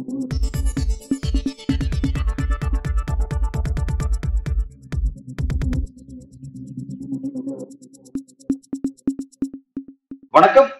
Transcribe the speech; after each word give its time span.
வணக்கம். 0.00 0.18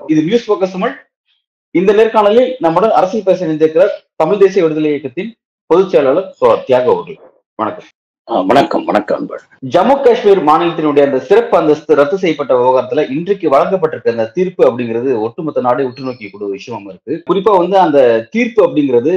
இது 0.07 0.23
news 0.23 0.53
focus 0.53 0.73
Tamil. 0.73 0.95
இந்த 1.71 1.93
நேர்காணலில் 1.93 2.57
நம்முடன் 2.59 2.91
அரசியல் 2.91 3.25
பேச 3.25 3.47
இணைந்திருக்கிறார் 3.47 3.95
தமிழ் 4.17 4.39
தேசிய 4.39 4.63
விடுதலை 4.63 4.91
இயக்கத்தின் 4.91 5.37
பொதுச் 5.67 5.89
செயலாளர் 5.89 6.37
தியாக 6.65 6.91
அவர்கள். 6.91 7.21
வணக்கம். 7.55 7.89
வணக்கம் 8.31 8.85
வணக்கம் 8.89 9.17
அன்பர் 9.21 9.41
ஜம்மு 9.75 9.95
காஷ்மீர் 10.03 10.41
மாநிலத்தினுடைய 10.49 11.03
அந்த 11.09 11.19
சிறப்பு 11.29 11.55
அந்தஸ்து 11.59 11.97
ரத்து 12.01 12.17
செய்யப்பட்ட 12.23 12.53
விவகாரத்துல 12.59 13.05
இன்றைக்கு 13.15 13.47
வழங்கப்பட்டிருக்க 13.55 14.15
அந்த 14.15 14.27
தீர்ப்பு 14.37 14.63
அப்படிங்கிறது 14.69 15.11
ஒட்டுமொத்த 15.27 15.65
நாடே 15.67 15.87
உற்று 15.89 16.07
நோக்கக்கூடிய 16.09 16.51
விஷயமா 16.57 16.91
இருக்கு. 16.93 17.15
குறிப்பா 17.31 17.53
வந்து 17.63 17.77
அந்த 17.85 17.99
தீர்ப்பு 18.35 18.61
அப்படிங்கிறது 18.67 19.15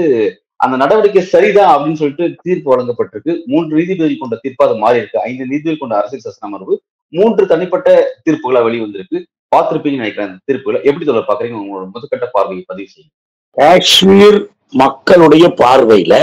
அந்த 0.65 0.75
நடவடிக்கை 0.83 1.23
சரிதான் 1.35 1.71
அப்படின்னு 1.75 2.01
சொல்லிட்டு 2.01 2.27
தீர்ப்பு 2.45 2.73
வழங்கப்பட்டிருக்கு. 2.73 3.33
மூன்று 3.53 3.71
நீதிபதிகள் 3.79 4.21
கொண்ட 4.23 4.39
தீர்ப்பு 4.45 4.67
அது 4.67 4.81
மாறி 4.83 5.01
இருக்கு. 5.01 5.23
ஐந்து 5.29 5.49
நீதிபதிகள் 5.51 5.81
கொண்ட 5.83 5.95
அரசியல் 6.01 6.25
சாசன 6.27 6.49
அமர்வு 6.49 6.75
மூன்று 7.13 7.45
தனிப்பட்ட 7.53 7.89
தீர்ப்புகளா 8.25 8.67
வெளிவந்திருக்கு. 8.69 9.19
பார்த்திருப்பீங்கன்னு 9.55 10.03
நினைக்கிறேன் 10.03 10.29
அந்த 10.29 10.43
தீர்ப்புகளை. 10.49 10.81
எப்படி 10.89 11.07
சொல்ல 11.09 11.25
பாக்குறீங்க 11.31 11.59
உங்களோட 11.63 11.85
முதற்கட்ட 11.95 12.29
பார்வையை 12.37 12.63
பதிவு 12.71 12.89
செய்யுங்க. 12.93 13.13
காஷ்மீர் 13.57 14.39
மக்களுடைய 14.83 15.47
பார்வையில 15.63 16.15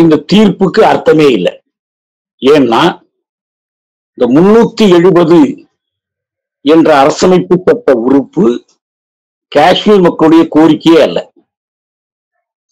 இந்த 0.00 0.24
தீர்ப்புக்கு 0.32 0.80
அர்த்தமே 0.80 1.26
இல்லை. 1.26 1.60
ஏன்னா 2.40 2.82
இந்த 4.14 4.40
முன்னூத்தி 4.40 4.84
எழுபது 4.96 5.66
என்ற 6.60 6.88
அரசமைப்பு 7.02 7.56
சட்ட 7.64 7.92
உறுப்பு 7.92 8.64
காஷ்மீர் 9.48 10.00
மக்களுடைய 10.00 10.48
கோரிக்கையே 10.54 11.00
அல்ல. 11.02 11.18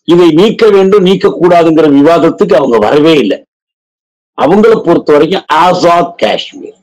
இதை 0.05 0.31
நீக்க 0.31 0.71
வேண்டும் 0.71 1.05
நீக்கக்கூடாதுங்கிற 1.05 1.89
விவாதத்துக்கு 1.93 2.57
அவங்க 2.57 2.79
வரவே 2.79 3.15
இல்லை. 3.19 3.45
அவங்கள 4.43 4.85
பொறுத்த 4.85 5.13
வரைக்கும் 5.13 5.45
ஆசாத் 5.55 6.19
காஷ்மீர். 6.19 6.79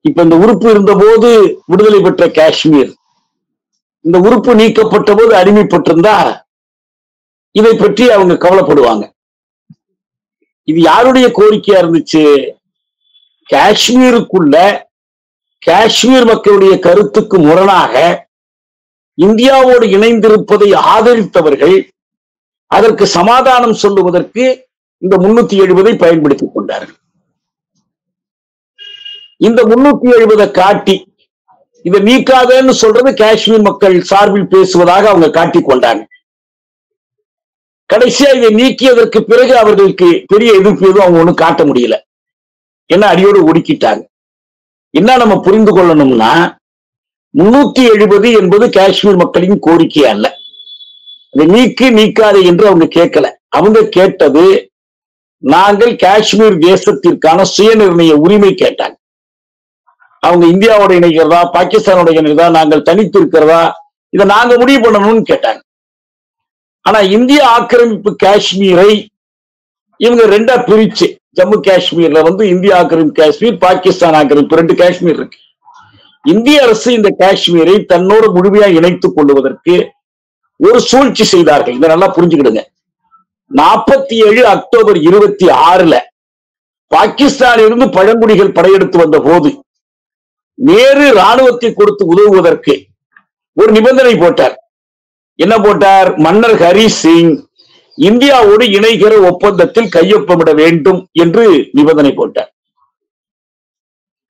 இப்ப 0.00 0.22
இந்த 0.22 0.36
உறுப்பு 0.36 0.70
இருந்தபோது 0.70 1.30
விடுதலை 1.66 2.00
பெற்ற 2.00 2.28
காஷ்மீர். 2.30 2.92
இந்த 4.00 4.18
உறுப்பு 4.18 4.54
நீக்கப்பட்ட 4.54 5.14
போது 5.14 5.32
அடிமைப்பட்டிருந்தா 5.36 6.16
இதை 7.58 7.72
பற்றி 7.74 8.04
அவங்க 8.10 8.34
கவலைப்படுவாங்க. 8.34 9.04
இது 10.70 10.80
யாருடைய 10.80 11.26
கோரிக்கையா 11.38 11.78
இருந்துச்சு? 11.82 12.22
காஷ்மீருக்குள்ள 13.50 14.56
காஷ்மீர் 15.62 16.24
மக்களுடைய 16.24 16.74
கருத்துக்கு 16.78 17.36
முரணாக 17.38 17.94
இந்தியாவோடு 19.18 19.86
இணைந்திருப்பதை 19.96 20.68
ஆதரித்தவர்கள் 20.94 21.76
அதற்கு 22.70 23.04
சமாதானம் 23.06 23.76
சொல்லுவதற்கு 23.82 24.44
இந்த 25.02 25.14
முன்னூத்தி 25.16 25.56
எழுபதை 25.64 25.92
பயன்படுத்திக் 25.98 26.54
கொண்டார்கள். 26.54 26.98
இந்த 29.48 29.60
முன்னூத்தி 29.62 30.08
எழுபதை 30.16 30.46
காட்டி 30.50 30.96
இதை 31.84 31.98
நீக்காதன்னு 32.08 32.74
சொல்றது 32.82 33.10
காஷ்மீர் 33.14 33.66
மக்கள் 33.68 33.96
சார்பில் 34.02 34.52
பேசுவதாக 34.54 35.08
அவங்க 35.08 35.30
காட்டிக் 35.30 35.68
கொண்டாங்க. 35.70 36.04
கடைசியா 37.94 38.28
இதை 38.36 38.48
நீக்கியதற்கு 38.54 39.20
பிறகு 39.20 39.58
அவர்களுக்கு 39.58 40.24
பெரிய 40.26 40.52
எதிர்ப்பு 40.52 40.82
எதுவும் 40.82 41.02
அவங்க 41.02 41.18
ஒன்றும் 41.18 41.34
காட்ட 41.34 41.64
முடியல. 41.64 41.96
ஏன்னா 42.94 43.00
அடியோடு 43.00 43.52
ஒடுக்கிட்டாங்க. 43.52 44.04
என்ன 44.90 45.16
நம்ம 45.16 45.40
புரிந்து 45.40 45.72
கொள்ளணும்னா 45.76 46.56
முன்னூத்தி 47.38 47.82
எழுபது 47.94 48.32
என்பது 48.32 48.70
காஷ்மீர் 48.70 49.16
மக்களின் 49.16 49.58
கோரிக்கை 49.58 50.06
அல்ல. 50.06 50.36
அதை 51.32 51.46
நீக்கு 51.46 51.86
நீக்காதே 51.98 52.44
என்று 52.44 52.66
அவங்க 52.66 52.84
கேட்கல. 52.84 53.30
அவங்க 53.48 53.88
கேட்டது 53.88 54.70
நாங்கள் 55.36 55.96
காஷ்மீர் 55.96 56.56
தேசத்திற்கான 56.58 57.44
சுயநிர்ணய 57.56 58.12
உரிமை 58.12 58.54
கேட்டாங்க. 58.54 58.96
அவங்க 60.20 60.46
இந்தியாவோட 60.46 60.92
இணைக்கிறதா 61.00 61.40
பாகிஸ்தானோட 61.52 62.10
இணைக்கிறதா 62.18 62.50
நாங்கள் 62.50 62.82
தனித்து 62.82 63.18
இருக்கிறதா 63.18 63.60
இதை 64.08 64.26
நாங்க 64.26 64.58
முடிவு 64.58 64.80
பண்ணணும்னு 64.80 65.22
கேட்டாங்க. 65.32 65.60
ஆனா 66.86 66.98
இந்திய 67.16 67.40
ஆக்கிரமிப்பு 67.56 68.10
காஷ்மீரை 68.24 68.90
இவங்க 70.00 70.24
ரெண்டா 70.34 70.54
பிரிச்சு 70.68 71.06
ஜம்மு 71.38 71.56
காஷ்மீர்ல 71.68 72.18
வந்து 72.28 72.42
இந்திய 72.52 72.72
ஆக்கிரமிப்பு 72.80 73.16
காஷ்மீர் 73.22 73.56
பாகிஸ்தான் 73.64 74.16
ஆக்கிரமிப்பு 74.20 74.58
ரெண்டு 74.60 74.74
காஷ்மீர் 74.82 75.18
இருக்கு. 75.20 75.38
இந்திய 76.24 76.62
அரசு 76.66 76.88
இந்த 76.98 77.10
காஷ்மீரை 77.22 77.74
தன்னோடு 77.92 78.26
முழுமையா 78.36 78.68
இணைத்துக் 78.78 79.16
கொள்வதற்கு 79.16 79.74
ஒரு 80.60 80.78
சூழ்ச்சி 80.90 81.24
செய்தார்கள். 81.32 81.76
இதை 81.78 81.88
நல்லா 81.92 82.08
புரிஞ்சுக்கிடுங்க. 82.16 82.62
நாற்பத்தி 83.50 84.16
ஏழு 84.28 84.42
அக்டோபர் 84.54 84.98
இருபத்தி 85.08 85.46
ஆறுல 85.70 85.96
பாகிஸ்தானிலிருந்து 86.94 87.86
பழங்குடிகள் 87.96 88.56
படையெடுத்து 88.56 88.98
வந்த 89.02 89.18
போது 89.26 89.50
நேரு 90.68 91.06
ராணுவத்தை 91.20 91.70
கொடுத்து 91.72 92.02
உதவுவதற்கு 92.12 92.74
ஒரு 93.60 93.70
நிபந்தனை 93.76 94.14
போட்டார். 94.22 94.54
என்ன 95.36 95.58
போட்டார்? 95.58 96.16
மன்னர் 96.16 96.54
ஹரி 96.54 96.86
சிங் 96.86 97.44
இந்தியாவோடு 97.98 98.64
இணைகிற 98.78 99.12
ஒப்பந்தத்தில் 99.30 99.92
கையொப்பமிட 99.96 100.54
வேண்டும் 100.54 101.08
என்று 101.12 101.68
நிபந்தனை 101.72 102.12
போட்டார். 102.12 102.50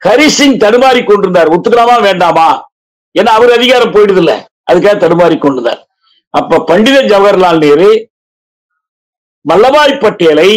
ஹரி 0.06 0.26
சிங் 0.26 0.58
தடுமாறி 0.58 1.04
கொண்டிருந்தார். 1.04 1.48
ஒத்துக்கலாமா 1.48 2.02
வேண்டாமா? 2.02 2.48
ஏன்னா 3.18 3.32
அவர் 3.38 3.52
அதிகாரம் 3.52 3.92
போயிடுது 3.92 4.16
இல்ல 4.16 4.48
அதுக்காக 4.72 4.96
தடுமாறி 5.04 5.38
கொண்டிருந்தார். 5.38 5.82
அப்ப 6.30 6.64
Pandit 6.64 7.02
Jawaharlal 7.02 7.58
Nehru 7.58 7.90
Vallabhbhai 9.48 10.00
பட்டேலை 10.02 10.50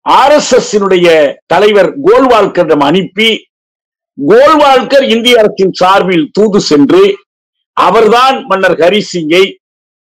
R 0.00 0.32
S 0.32 0.54
S 0.54 0.72
தலைவர் 1.46 1.90
கோல்வால்கரிடம் 2.06 2.84
அனுப்பி 2.90 3.28
கோல்வால்கர் 4.30 5.06
இந்திய 5.08 5.38
அரசின் 5.38 5.72
சார்பில் 5.72 6.30
தூது 6.32 6.60
சென்று 6.60 7.16
அவர்தான் 7.72 8.46
மன்னர் 8.46 8.76
ஹரிசிங்கை 8.78 9.44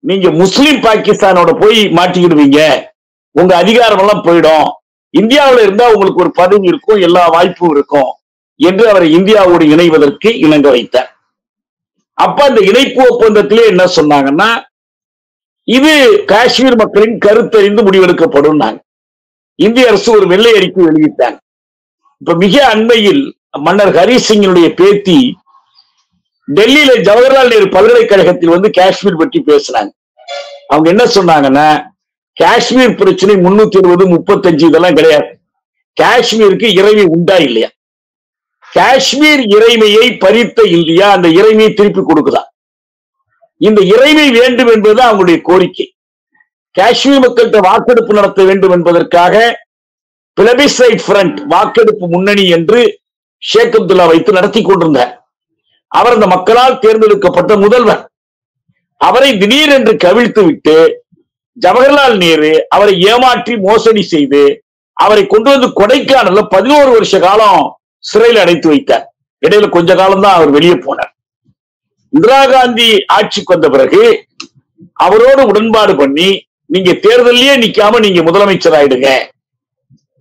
நீங்க 0.07 0.31
முஸ்லிம் 0.31 0.79
பாகிஸ்தானோட 0.81 1.51
போய் 1.59 1.79
மாட்டிக்கிடுவீங்க. 1.97 2.59
உங்க 3.31 3.55
அதிகாரம் 3.55 3.99
எல்லாம் 3.99 4.23
போயிடும். 4.23 4.69
இந்தியாவில் 5.09 5.63
இருந்தா 5.63 5.91
உங்களுக்கு 5.91 6.21
ஒரு 6.21 6.31
பதவி 6.31 6.67
இருக்கும் 6.67 7.01
எல்லா 7.01 7.27
வாய்ப்பும் 7.27 7.69
இருக்கும் 7.69 8.11
என்று 8.55 8.89
அவரை 8.89 9.15
இந்தியாவோடு 9.15 9.65
இணைவதற்கு 9.73 10.29
இணங்க 10.37 10.69
வைத்தார். 10.69 11.09
அப்ப 12.13 12.43
அந்த 12.43 12.61
இணைப்பு 12.61 13.01
ஒப்பந்தத்திலே 13.11 13.65
என்ன 13.65 13.83
சொன்னாங்கன்னா 13.95 14.49
இது 15.63 16.23
காஷ்மீர் 16.25 16.75
மக்களின் 16.75 17.17
கருத்தறிந்து 17.25 17.81
முடிவெடுக்கப்படும் 17.87 18.79
இந்திய 19.55 19.87
அரசு 19.87 20.11
ஒரு 20.11 20.27
வெள்ளை 20.27 20.51
அறிக்கை 20.55 20.85
வெளியிட்டாங்க. 20.85 21.37
இப்ப 22.17 22.33
மிக 22.33 22.67
அண்மையில் 22.67 23.37
மன்னர் 23.59 23.93
ஹரி 23.95 24.17
சிங்கினுடைய 24.29 24.67
பேத்தி 24.75 25.37
டெல்லியில 26.47 26.91
ஜவஹர்லால் 27.07 27.51
நேரு 27.53 27.69
பல்கலைக்கழகத்தில் 27.69 28.49
வந்து 28.49 28.69
காஷ்மீர் 28.71 29.17
பற்றி 29.17 29.43
பேசுறாங்க. 29.45 29.91
அவங்க 30.67 30.89
என்ன 30.89 31.03
சொன்னாங்கன்னா 31.03 31.89
காஷ்மீர் 32.33 32.95
பிரச்சனை 32.95 33.35
முன்னூத்தி 33.35 33.77
இருபது 33.77 34.05
முப்பத்தஞ்சு 34.07 34.65
இதெல்லாம் 34.67 34.93
கிடையாது. 34.93 35.39
காஷ்மீருக்கு 36.01 36.67
இறைமை 36.79 37.03
உண்டா 37.03 37.35
இல்லையா? 37.35 37.69
காஷ்மீர் 38.71 39.39
இறைமையை 39.39 40.17
பறித்த 40.23 40.65
இந்தியா 40.65 41.11
அந்த 41.11 41.27
இறைமையை 41.27 41.73
திருப்பி 41.73 42.01
கொடுக்குதா? 42.01 42.43
இந்த 43.57 43.81
இறைமை 43.81 44.31
வேண்டும் 44.31 44.67
என்பதுதான் 44.67 45.09
அவங்களுடைய 45.11 45.41
கோரிக்கை. 45.41 45.93
காஷ்மீர் 46.71 47.23
மக்கள்கிட்ட 47.23 47.57
வாக்கெடுப்பு 47.57 48.13
நடத்த 48.13 48.43
வேண்டும் 48.43 48.71
என்பதற்காக 48.71 49.65
பிளபிசைட் 50.41 51.01
ஃப்ரண்ட் 51.07 51.39
வாக்கெடுப்பு 51.45 52.07
முன்னணி 52.07 52.49
என்று 52.49 52.99
ஷேக் 53.37 53.75
அப்துல்லா 53.79 54.07
வைத்து 54.07 54.31
நடத்தி 54.31 54.61
கொண்டிருந்தார். 54.61 55.20
அவர் 55.91 56.15
அந்த 56.15 56.27
மக்களால் 56.33 56.81
தேர்ந்தெடுக்கப்பட்ட 56.83 57.51
முதல்வர். 57.63 58.01
அவரை 59.01 59.29
திடீரென்று 59.41 59.93
கவிழ்த்து 60.05 60.41
விட்டு 60.47 60.75
ஜவஹர்லால் 61.57 62.17
நேரு 62.23 62.51
அவரை 62.75 62.93
ஏமாற்றி 63.11 63.53
மோசடி 63.67 64.03
செய்து 64.13 64.43
அவரை 64.97 65.23
கொண்டு 65.33 65.49
வந்து 65.53 65.67
கொடைக்கானல்ல 65.79 66.41
பதினோரு 66.53 66.89
வருஷ 66.95 67.13
காலம் 67.25 67.63
சிறையில் 68.09 68.41
அடைத்து 68.43 68.67
வைத்தார். 68.71 69.05
இடையில 69.43 69.67
கொஞ்ச 69.75 69.91
காலம் 70.01 70.23
தான் 70.25 70.37
அவர் 70.37 70.55
வெளியே 70.55 70.75
போனார். 70.85 71.11
இந்திரா 72.13 72.39
காந்தி 72.53 72.87
ஆட்சிக்கு 73.17 73.53
வந்த 73.53 73.67
பிறகு 73.75 74.01
அவரோடு 75.05 75.41
உடன்பாடு 75.51 75.93
பண்ணி 76.01 76.29
நீங்க 76.73 76.91
தேர்தலையே 77.05 77.53
நிக்காம 77.63 77.99
நீங்க 78.05 78.21
முதலமைச்சர் 78.27 78.77
ஆயிடுங்க 78.79 79.09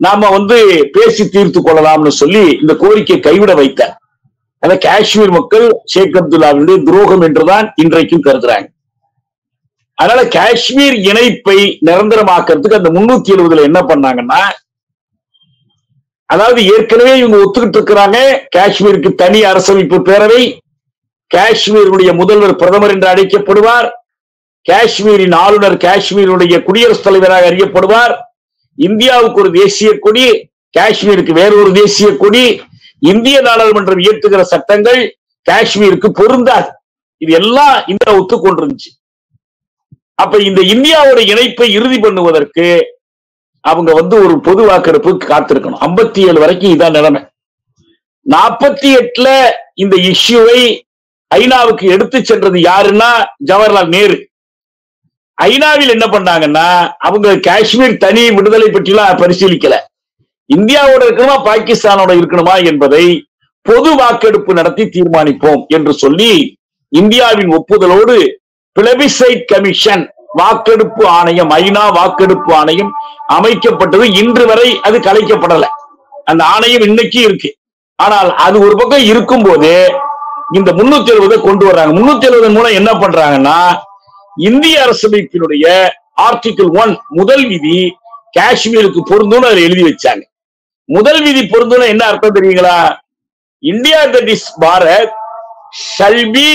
நாம 0.05 0.29
வந்து 0.37 0.59
பேசி 0.95 1.23
தீர்த்து 1.35 1.61
கொள்ளலாம்னு 1.61 2.13
சொல்லி 2.21 2.45
இந்த 2.61 2.73
கோரிக்கை 2.83 3.19
கைவிட 3.27 3.55
வைத்தார். 3.61 3.95
ஆனா 4.63 4.75
காஷ்மீர் 4.75 5.31
மக்கள் 5.31 5.67
ஷேக் 5.85 6.17
அப்துல்லாவினுடைய 6.21 6.79
துரோகம் 6.83 7.21
என்றுதான் 7.21 7.73
இன்றைக்கும் 7.77 8.25
கருதுறாங்க. 8.25 8.67
அதனால 9.95 10.29
காஷ்மீர் 10.29 10.97
இணைப்பை 11.11 11.79
நிரந்தரமாக்குறதுக்கு 11.87 12.79
அந்த 12.79 12.91
முன்னூத்தி 12.97 13.31
எழுபதுல 13.35 13.63
என்ன 13.63 13.81
பண்ணாங்கன்னா 13.81 14.43
அதாவது 16.27 16.61
ஏற்கனவே 16.65 17.19
இவங்க 17.19 17.37
ஒத்துக்கிட்டு 17.37 17.79
இருக்கிறாங்க. 17.79 18.19
காஷ்மீருக்கு 18.57 19.15
தனி 19.15 19.41
அரசமைப்பு 19.43 19.99
பேரவை 20.09 20.43
காஷ்மீருடைய 21.35 22.11
முதல்வர் 22.15 22.57
பிரதமர் 22.57 22.91
என்று 22.91 23.09
அழைக்கப்படுவார். 23.09 23.89
காஷ்மீரின் 24.69 25.35
ஆளுநர் 25.45 25.77
காஷ்மீருடைய 25.77 26.63
குடியரசுத் 26.63 27.03
தலைவராக 27.03 27.51
அறியப்படுவார். 27.51 28.15
இந்தியாவுக்கு 28.75 29.41
ஒரு 29.41 29.51
தேசிய 29.53 29.99
கொடி 29.99 30.27
காஷ்மீருக்கு 30.79 31.33
வேறொரு 31.33 31.73
தேசிய 31.73 32.17
கொடி 32.17 32.45
இந்திய 33.01 33.43
நாடாளுமன்றம் 33.43 34.03
இயற்றுகிற 34.05 34.41
சட்டங்கள் 34.41 35.17
காஷ்மீருக்கு 35.51 36.09
பொருந்தாது. 36.09 36.71
இது 37.17 37.33
எல்லாம் 37.33 37.83
இந்தியா 37.87 38.19
ஒத்துக்கொண்டிருந்துச்சு. 38.19 38.91
அப்ப 40.15 40.39
இந்த 40.39 40.61
இந்தியாவோட 40.63 41.19
இணைப்பை 41.19 41.73
இறுதி 41.73 41.99
பண்ணுவதற்கு 41.99 42.81
அவங்க 43.61 43.93
வந்து 43.93 44.25
ஒரு 44.25 44.41
பொது 44.41 44.63
வாக்கெடுப்புக்கு 44.67 45.25
காத்திருக்கணும். 45.33 45.81
ஐம்பத்தி 45.81 46.21
ஏழு 46.29 46.39
வரைக்கும் 46.41 46.79
இதான் 46.79 46.91
நிலைமை. 46.91 47.21
நாற்பத்தி 48.31 48.89
எட்டுல 49.01 49.29
இந்த 49.75 49.97
இஷ்யூவை 49.97 50.61
ஐநாவுக்கு 51.35 51.83
எடுத்து 51.83 52.25
சென்றது 52.25 52.59
யாருன்னா 52.59 53.11
ஜவஹர்லால் 53.47 53.89
நேரு. 53.89 54.29
ஐநாவில் 55.43 55.95
என்ன 55.97 56.07
பண்ணாங்கன்னா 56.07 56.93
அவங்க 56.99 57.37
காஷ்மீர் 57.37 57.97
தனி 57.97 58.31
விடுதலை 58.31 58.69
பற்றிலாம் 58.69 59.21
பரிசீலிக்கல. 59.23 59.77
இந்தியாவோட 60.57 61.03
இருக்கணுமா 61.07 61.37
பாகிஸ்தானோட 61.49 62.13
இருக்கணுமா 62.21 62.65
என்பதை 62.65 63.05
பொது 63.63 63.97
வாக்கெடுப்பு 63.97 64.53
நடத்தி 64.53 64.85
தீர்மானிப்போம் 64.85 65.63
என்று 65.67 65.93
சொல்லி 65.93 66.59
இந்தியாவின் 66.89 67.51
ஒப்புதலோடு 67.59 68.17
பிளபிசைட் 68.77 69.45
கமிஷன் 69.47 70.13
வாக்கெடுப்பு 70.33 71.07
ஆணையம் 71.07 71.51
ஐநா 71.51 71.93
வாக்கெடுப்பு 71.93 72.55
ஆணையம் 72.55 72.93
அமைக்கப்பட்டது. 73.33 74.03
இன்று 74.03 74.47
வரை 74.47 74.81
அது 74.83 74.99
கலைக்கப்படல. 74.99 75.67
அந்த 76.25 76.45
ஆணையம் 76.45 76.83
இன்னைக்கு 76.83 77.21
இருக்கு. 77.21 77.57
ஆனால் 77.97 78.35
அது 78.35 78.61
ஒரு 78.61 78.77
பக்கம் 78.77 79.05
இருக்கும் 79.05 79.43
போது 79.43 79.93
இந்த 80.53 80.73
முன்னூத்தி 80.73 81.11
எழுபதை 81.17 81.41
கொண்டு 81.41 81.65
வர்றாங்க. 81.67 81.93
முன்னூத்தி 81.99 82.27
எழுபது 82.31 82.51
மூலம் 82.51 82.73
என்ன 82.73 82.91
பண்றாங்கன்னா 82.93 83.59
இந்திய 84.37 84.87
அரசமைப்பினுடைய 84.87 85.67
ஆர்டிகிள் 86.23 86.81
ஒன் 86.83 86.99
முதல் 87.09 87.47
விதி 87.49 87.97
காஷ்மீருக்கு 88.39 89.01
பொருந்தும்னு 89.11 89.49
அதில் 89.51 89.67
எழுதி 89.69 89.83
வச்சாங்க. 89.83 90.23
முதல் 90.95 91.21
விதி 91.23 91.43
பொருந்தும்னு 91.47 91.93
என்ன 91.93 92.05
அர்த்தம் 92.05 92.35
தெரியுங்களா? 92.35 92.77
India 93.73 93.99
that 94.15 94.31
is 94.35 94.49
Bharat 94.61 95.13
shall be 95.97 96.51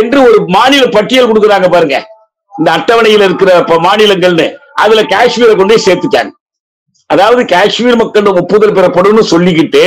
என்று 0.00 0.18
ஒரு 0.26 0.38
மாநில 0.56 0.84
பட்டியல் 0.96 1.28
கொடுக்குறாங்க 1.28 1.68
பாருங்க. 1.74 1.98
இந்த 2.58 2.68
அட்டவணையில் 2.76 3.24
இருக்கிற 3.28 3.50
மாநிலங்கள்னு. 3.86 4.46
அதுல 4.82 5.02
காஷ்மீரை 5.14 5.54
கொண்டு 5.56 5.74
சேர்த்துட்டாங்க. 5.86 6.32
அதாவது 7.10 7.42
காஷ்மீர் 7.54 8.00
மக்கள் 8.02 8.30
ஒப்புதல் 8.42 8.76
பெறப்படும்னு 8.78 9.24
சொல்லிக்கிட்டு 9.32 9.84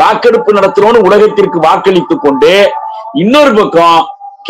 வாக்கெடுப்பு 0.00 0.50
நடத்துறோம்னு 0.52 1.06
உலகத்திற்கு 1.08 1.58
வாக்களித்துக் 1.60 2.24
கொண்டு 2.24 2.52
இன்னொரு 3.22 3.52
பக்கம் 3.54 4.00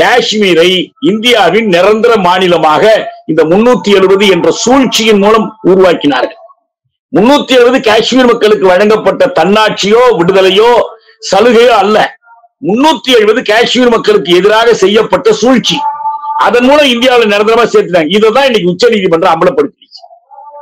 காஷ்மீரை 0.00 0.70
இந்தியாவின் 1.10 1.68
நிரந்தர 1.74 2.12
மாநிலமாக 2.16 2.84
இந்த 3.26 3.42
முன்னூத்தி 3.44 3.90
எழுபது 3.98 4.26
என்ற 4.28 4.50
சூழ்ச்சியின் 4.62 5.22
மூலம் 5.24 5.46
உருவாக்கினார்கள். 5.62 6.35
முன்னூத்தி 7.16 7.52
எழுபது 7.58 7.78
காஷ்மீர் 7.80 8.28
மக்களுக்கு 8.30 8.66
வழங்கப்பட்ட 8.66 9.26
தன்னாட்சியோ 9.38 10.00
விடுதலையோ 10.18 10.70
சலுகையோ 11.28 11.74
அல்ல. 11.82 11.98
முன்னூத்தி 12.66 13.10
எழுபது 13.18 13.42
காஷ்மீர் 13.42 13.92
மக்களுக்கு 13.94 14.30
எதிராக 14.36 14.74
செய்யப்பட்ட 14.74 15.32
சூழ்ச்சி. 15.32 15.76
அதன் 16.46 16.66
மூலம் 16.68 16.88
இந்தியாவில் 16.94 17.30
நிரந்தரமா 17.30 17.64
சேர்த்துட்டாங்க. 17.72 18.10
இதைதான் 18.16 18.48
இன்னைக்கு 18.48 18.70
உச்ச 18.72 18.88
நீதிமன்றம் 18.88 19.34
அமலப்படுத்திடுச்சு 19.34 20.02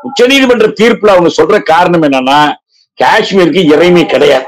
உச்ச 0.03 0.27
நீதிமன்ற 0.27 0.67
தீர்ப்புல 0.81 1.15
அவங்க 1.15 1.31
சொல்ற 1.39 1.62
காரணம் 1.62 2.03
என்னன்னா 2.03 2.39
காஷ்மீருக்கு 3.03 3.62
இறைமை 3.75 4.05
கிடையாது. 4.06 4.47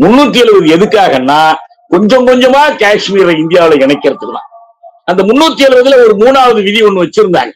முன்னூத்தி 0.00 0.38
எழுபது 0.44 0.66
எதுக்காகன்னா 0.76 1.40
கொஞ்சம் 1.88 2.26
கொஞ்சமா 2.26 2.62
காஷ்மீரை 2.82 3.34
இந்தியாவில் 3.38 3.84
இணைக்கிறதுக்கு 3.86 4.34
தான். 4.36 4.48
அந்த 5.04 5.22
முன்னூத்தி 5.22 5.62
எழுபதுல 5.68 5.98
ஒரு 6.06 6.14
மூணாவது 6.22 6.62
விதி 6.62 6.82
ஒண்ணு 6.82 7.02
வச்சிருந்தாங்க. 7.04 7.52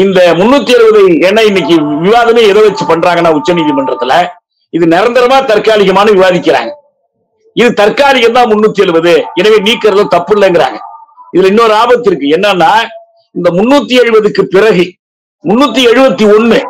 இந்த 0.00 0.18
முன்னூத்தி 0.38 0.72
எழுபது 0.76 1.00
என்ன 1.28 1.40
இன்னைக்கு 1.48 1.74
விவாதமே 2.04 2.42
எதை 2.50 2.60
வச்சு 2.66 2.84
பண்றாங்கன்னா 2.90 3.32
உச்ச 3.38 3.52
நீதிமன்றத்துல. 3.52 4.12
இது 4.76 4.84
நிரந்தரமா 4.86 5.38
தற்காலிகமான 5.50 6.10
விவாதிக்கிறாங்க. 6.16 6.70
இது 7.60 7.70
தற்காலிகம் 7.80 8.36
தான் 8.36 8.50
முன்னூத்தி 8.52 8.80
எழுபது. 8.84 9.12
எனவே 9.40 9.58
நீக்கிறது 9.66 10.04
தப்பு 10.14 10.34
இல்லைங்கிறாங்க. 10.36 10.78
இதுல 11.34 11.50
இன்னொரு 11.52 11.74
ஆபத்து 11.82 12.08
இருக்கு. 12.10 12.26
என்னன்னா 12.36 12.72
இந்த 13.38 13.48
முன்னூத்தி 13.58 13.94
எழுபதுக்கு 14.02 14.42
பிறகு 14.56 14.86
முன்னூத்தி 15.48 15.82
எழுபத்தி 15.90 16.24
ஒண்ணு 16.36 16.60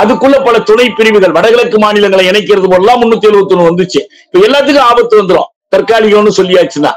அதுக்குள்ள 0.00 0.36
பல 0.44 0.56
துணை 0.68 0.86
பிரிவுகள் 0.98 1.36
வடகிழக்கு 1.36 1.78
மாநிலங்களை 1.78 2.24
இணைக்கிறது 2.30 2.68
போலாம் 2.74 3.00
முன்னூத்தி 3.02 3.28
எழுபத்தி 3.30 3.54
ஒண்ணு 3.56 3.70
வந்துச்சு. 3.70 4.00
இப்ப 4.26 4.38
எல்லாத்துக்கும் 4.48 4.88
ஆபத்து 4.90 5.20
வந்துடும் 5.20 5.48
தற்காலிகம்னு 5.74 6.38
சொல்லியாச்சுன்னா. 6.40 6.92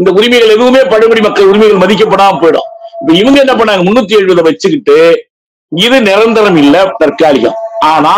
இந்த 0.00 0.10
உரிமைகள் 0.18 0.54
எதுவுமே 0.56 0.82
படுகொடி 0.92 1.20
மக்கள் 1.20 1.50
உரிமைகள் 1.52 1.82
மதிக்கப்படாம 1.84 2.38
போயிடும். 2.42 2.67
இப்ப 3.00 3.12
இவங்க 3.12 3.38
என்ன 3.44 3.54
பண்ணாங்க? 3.54 3.82
முன்னூத்தி 3.88 4.14
எழுபதை 4.20 4.42
வச்சுக்கிட்டு 4.42 5.26
இது 5.68 6.02
நிரந்தரம் 6.02 6.56
இல்ல 6.56 6.94
தற்காலிகம். 6.98 7.56
ஆனா 7.80 8.14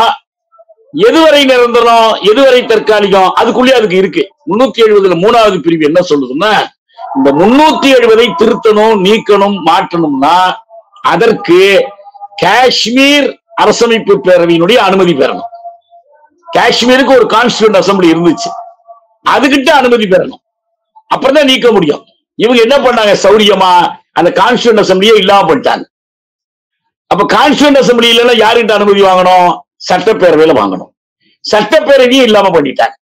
எதுவரை 0.96 1.44
நிரந்தரம் 1.44 2.12
எதுவரை 2.14 2.60
தற்காலிகம்? 2.66 3.30
அதுக்குள்ளே 3.30 3.72
அதுக்கு 3.72 3.96
இருக்கு. 3.96 4.22
முன்னூத்தி 4.50 4.80
எழுபதுல 4.86 5.16
மூணாவது 5.24 5.58
பிரிவு 5.58 5.84
என்ன 5.84 6.00
சொல்லுதுன்னா 6.08 6.52
இந்த 7.16 7.28
முன்னூத்தி 7.32 7.88
எழுபதை 7.98 8.26
திருத்தணும் 8.40 8.96
நீக்கணும் 9.06 9.56
மாற்றணும்னா 9.66 10.52
அதற்கு 11.02 11.86
காஷ்மீர் 12.36 13.38
அரசமைப்பு 13.62 14.14
பேரவையினுடைய 14.24 14.74
அனுமதி 14.74 15.12
பெறணும். 15.12 15.48
காஷ்மீருக்கு 16.56 17.16
ஒரு 17.18 17.26
கான்ஸ்டியூண்ட் 17.26 17.80
அசம்பிளி 17.80 18.08
இருந்துச்சு. 18.14 18.50
அதுகிட்ட 19.28 19.68
அனுமதி 19.68 20.06
பெறணும். 20.06 20.42
அப்புறம் 21.08 21.34
தான் 21.34 21.44
நீக்க 21.44 21.72
முடியும். 21.72 22.04
இவங்க 22.42 22.60
என்ன 22.66 22.76
பண்ணாங்க? 22.86 23.12
சௌரியமா? 23.24 23.72
அந்த 24.18 24.30
கான்ஸ்டியூன் 24.40 24.82
அசம்பிளியே 24.82 25.16
இல்லாம 25.22 25.46
பண்ணிட்டாங்க 25.50 25.84
அப்ப 27.10 27.22
கான்ஸ்டியூன் 27.36 27.78
அசம்பிளி 27.80 28.08
இல்லைன்னா 28.12 28.34
யாருகிட்ட 28.44 28.72
அனுமதி 28.78 29.00
வாங்கணும்? 29.08 29.48
சட்டப்பேரவையில 29.88 30.52
வாங்கணும். 30.58 30.90
சட்டப்பேரவையும் 31.52 32.26
இல்லாம 32.28 32.50
பண்ணிட்டாங்க. 32.56 32.94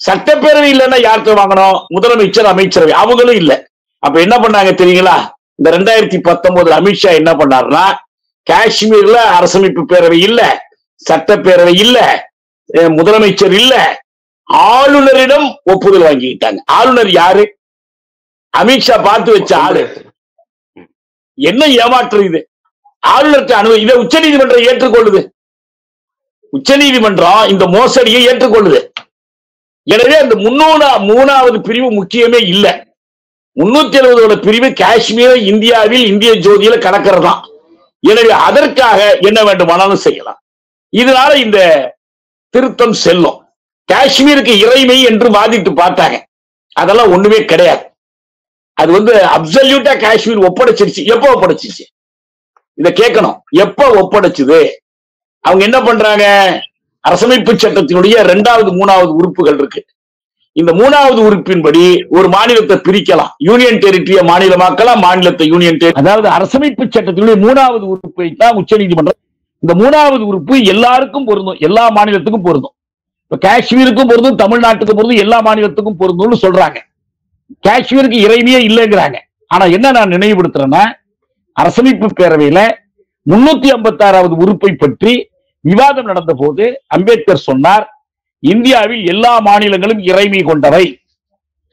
சட்டப்பேரவை 0.00 0.68
இல்லைன்னா 0.74 0.98
யார்கிட்ட 1.06 1.32
வாங்கணும்? 1.40 1.78
முதலமைச்சர் 1.96 2.50
அமைச்சரவை. 2.52 2.92
அவங்களும் 3.02 3.38
இல்லை. 3.42 3.56
அப்ப 4.02 4.20
என்ன 4.20 4.36
பண்ணாங்க 4.36 4.72
தெரியுங்களா? 4.80 5.16
இந்த 5.58 5.68
ரெண்டாயிரத்தி 5.76 6.18
பத்தொன்பதுல 6.28 6.78
அமித்ஷா 6.80 7.10
என்ன 7.20 7.30
பண்ணாருன்னா 7.32 7.84
காஷ்மீர்ல 8.46 9.18
அரசமைப்பு 9.38 9.82
பேரவை 9.92 10.18
இல்ல 10.28 10.40
சட்டப்பேரவை 11.10 11.74
இல்ல 11.84 11.98
முதலமைச்சர் 12.98 13.54
இல்ல 13.60 13.74
ஆளுநரிடம் 14.48 15.46
ஒப்புதல் 15.72 16.06
வாங்கிக்கிட்டாங்க. 16.08 16.58
ஆளுநர் 16.78 17.10
யாரு? 17.10 17.44
அமித்ஷா 18.60 18.96
பார்த்து 19.06 19.30
வச்ச 19.36 19.52
ஆளு. 19.66 19.82
என்ன 21.38 21.62
ஏமாற்று 21.82 22.20
இது? 22.28 22.40
ஆளுநர்கிட்ட 23.14 23.54
அனுமதி 23.60 23.82
இதை 23.84 23.96
உச்சநீதிமன்றம் 24.02 24.66
ஏற்றுக்கொள்ளுது. 24.68 25.20
உச்சநீதிமன்றம் 26.52 27.48
இந்த 27.52 27.64
மோசடியை 27.76 28.20
ஏற்றுக்கொள்ளுது. 28.30 28.80
எனவே 29.94 30.16
அந்த 30.22 30.34
முன்னூறு 30.44 30.86
மூணாவது 31.10 31.58
பிரிவு 31.66 31.88
முக்கியமே 31.98 32.40
இல்லை. 32.54 32.72
முன்னூத்தி 33.60 33.96
எழுபதோட 34.00 34.34
பிரிவு 34.46 34.68
காஷ்மீர் 34.80 35.36
இந்தியாவில் 35.50 36.06
இந்திய 36.12 36.32
ஜோதியில 36.46 36.76
கடக்கிறதா 36.86 37.34
எனவே 38.02 38.32
அதற்காக 38.46 38.98
என்ன 39.28 39.38
வேண்டுமானாலும் 39.48 40.02
செய்யலாம். 40.06 40.40
இதனால 40.92 41.30
இந்த 41.44 41.58
திருத்தம் 42.54 42.96
செல்லும். 43.04 43.38
காஷ்மீருக்கு 43.92 44.54
இறைமை 44.64 44.98
என்று 45.10 45.28
வாதிட்டு 45.36 45.70
பார்த்தாங்க. 45.82 46.16
அதெல்லாம் 46.82 47.12
ஒண்ணுமே 47.16 47.38
கிடையாது. 47.52 47.84
அது 48.80 48.90
வந்து 48.92 49.12
அப்சல்யூட்டா 49.36 49.92
காஷ்மீர் 50.04 50.46
ஒப்படைச்சிருச்சு. 50.48 51.02
எப்ப 51.14 51.26
ஒப்படைச்சிச்சு? 51.34 51.84
இத 52.80 52.88
கேட்கணும். 53.00 53.36
எப்ப 53.64 53.88
ஒப்படைச்சுது? 54.00 54.58
அவங்க 55.44 55.62
என்ன 55.64 55.78
பண்றாங்க? 55.82 56.24
அரசமைப்பு 57.08 57.52
சட்டத்தினுடைய 57.62 58.16
ரெண்டாவது 58.32 58.70
மூணாவது 58.78 59.12
உறுப்புகள் 59.18 59.58
இருக்கு. 59.60 59.80
இந்த 60.52 60.72
மூணாவது 60.72 61.20
உறுப்பின்படி 61.28 61.82
ஒரு 62.16 62.28
மாநிலத்தை 62.28 62.76
பிரிக்கலாம். 62.86 63.32
யூனியன் 63.48 63.80
டெரிட்டரிய 63.84 64.20
மாநிலமாக்கலாம் 64.30 65.00
மாநிலத்தை 65.06 65.46
யூனியன் 65.52 65.80
டெரி 65.82 65.96
அதாவது 66.02 66.28
அரசமைப்பு 66.28 66.84
சட்டத்தினுடைய 66.96 67.36
மூணாவது 67.44 67.84
உறுப்பை 67.92 68.28
தான் 68.42 68.56
உச்சநீதிமன்றம் 68.60 69.20
இந்த 69.62 69.74
மூணாவது 69.82 70.24
உறுப்பு 70.30 70.54
எல்லாருக்கும் 70.72 71.24
பொருந்தும். 71.24 71.58
எல்லா 71.68 71.84
மாநிலத்துக்கும் 71.98 72.46
பொருந்தும். 72.48 72.74
இப்ப 73.24 73.38
காஷ்மீருக்கும் 73.48 74.10
பொருந்தும் 74.12 74.40
தமிழ்நாட்டுக்கும் 74.44 74.98
பொருந்தும் 75.00 75.22
எல்லா 75.24 75.38
மாநிலத்துக்கும் 75.48 75.98
பொருந்தும்னு 76.02 76.38
சொல்றாங்க. 76.44 76.78
காஷ்மீருக்கு 77.68 78.18
இறைமையே 78.18 78.60
இல்லைங்கிறாங்க. 78.60 79.16
ஆனா 79.46 79.64
என்ன 79.64 79.90
நான் 79.90 80.08
நினைவுபடுத்துறேன்னா 80.08 80.84
அரசமைப்பு 81.62 82.08
பேரவையில 82.20 82.72
முன்னூத்தி 83.30 83.70
ஐம்பத்தி 83.70 84.02
ஆறாவது 84.02 84.36
உறுப்பை 84.36 84.72
பற்றி 84.72 85.28
விவாதம் 85.60 86.04
நடந்த 86.04 86.34
போது 86.34 86.82
அம்பேத்கர் 86.86 87.36
சொன்னார் 87.36 88.06
இந்தியாவில் 88.38 89.06
எல்லா 89.06 89.40
மாநிலங்களும் 89.40 89.98
இறைமை 89.98 90.42
கொண்டவை. 90.42 90.98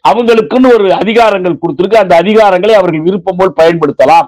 அவங்களுக்குன்னு 0.09 0.73
ஒரு 0.73 0.89
அதிகாரங்கள் 0.89 1.57
கொடுத்திருக்கு. 1.61 1.95
அந்த 1.95 2.15
அதிகாரங்களை 2.15 2.75
அவர்கள் 2.75 3.01
விருப்பம் 3.01 3.35
போல் 3.37 3.53
பயன்படுத்தலாம். 3.55 4.25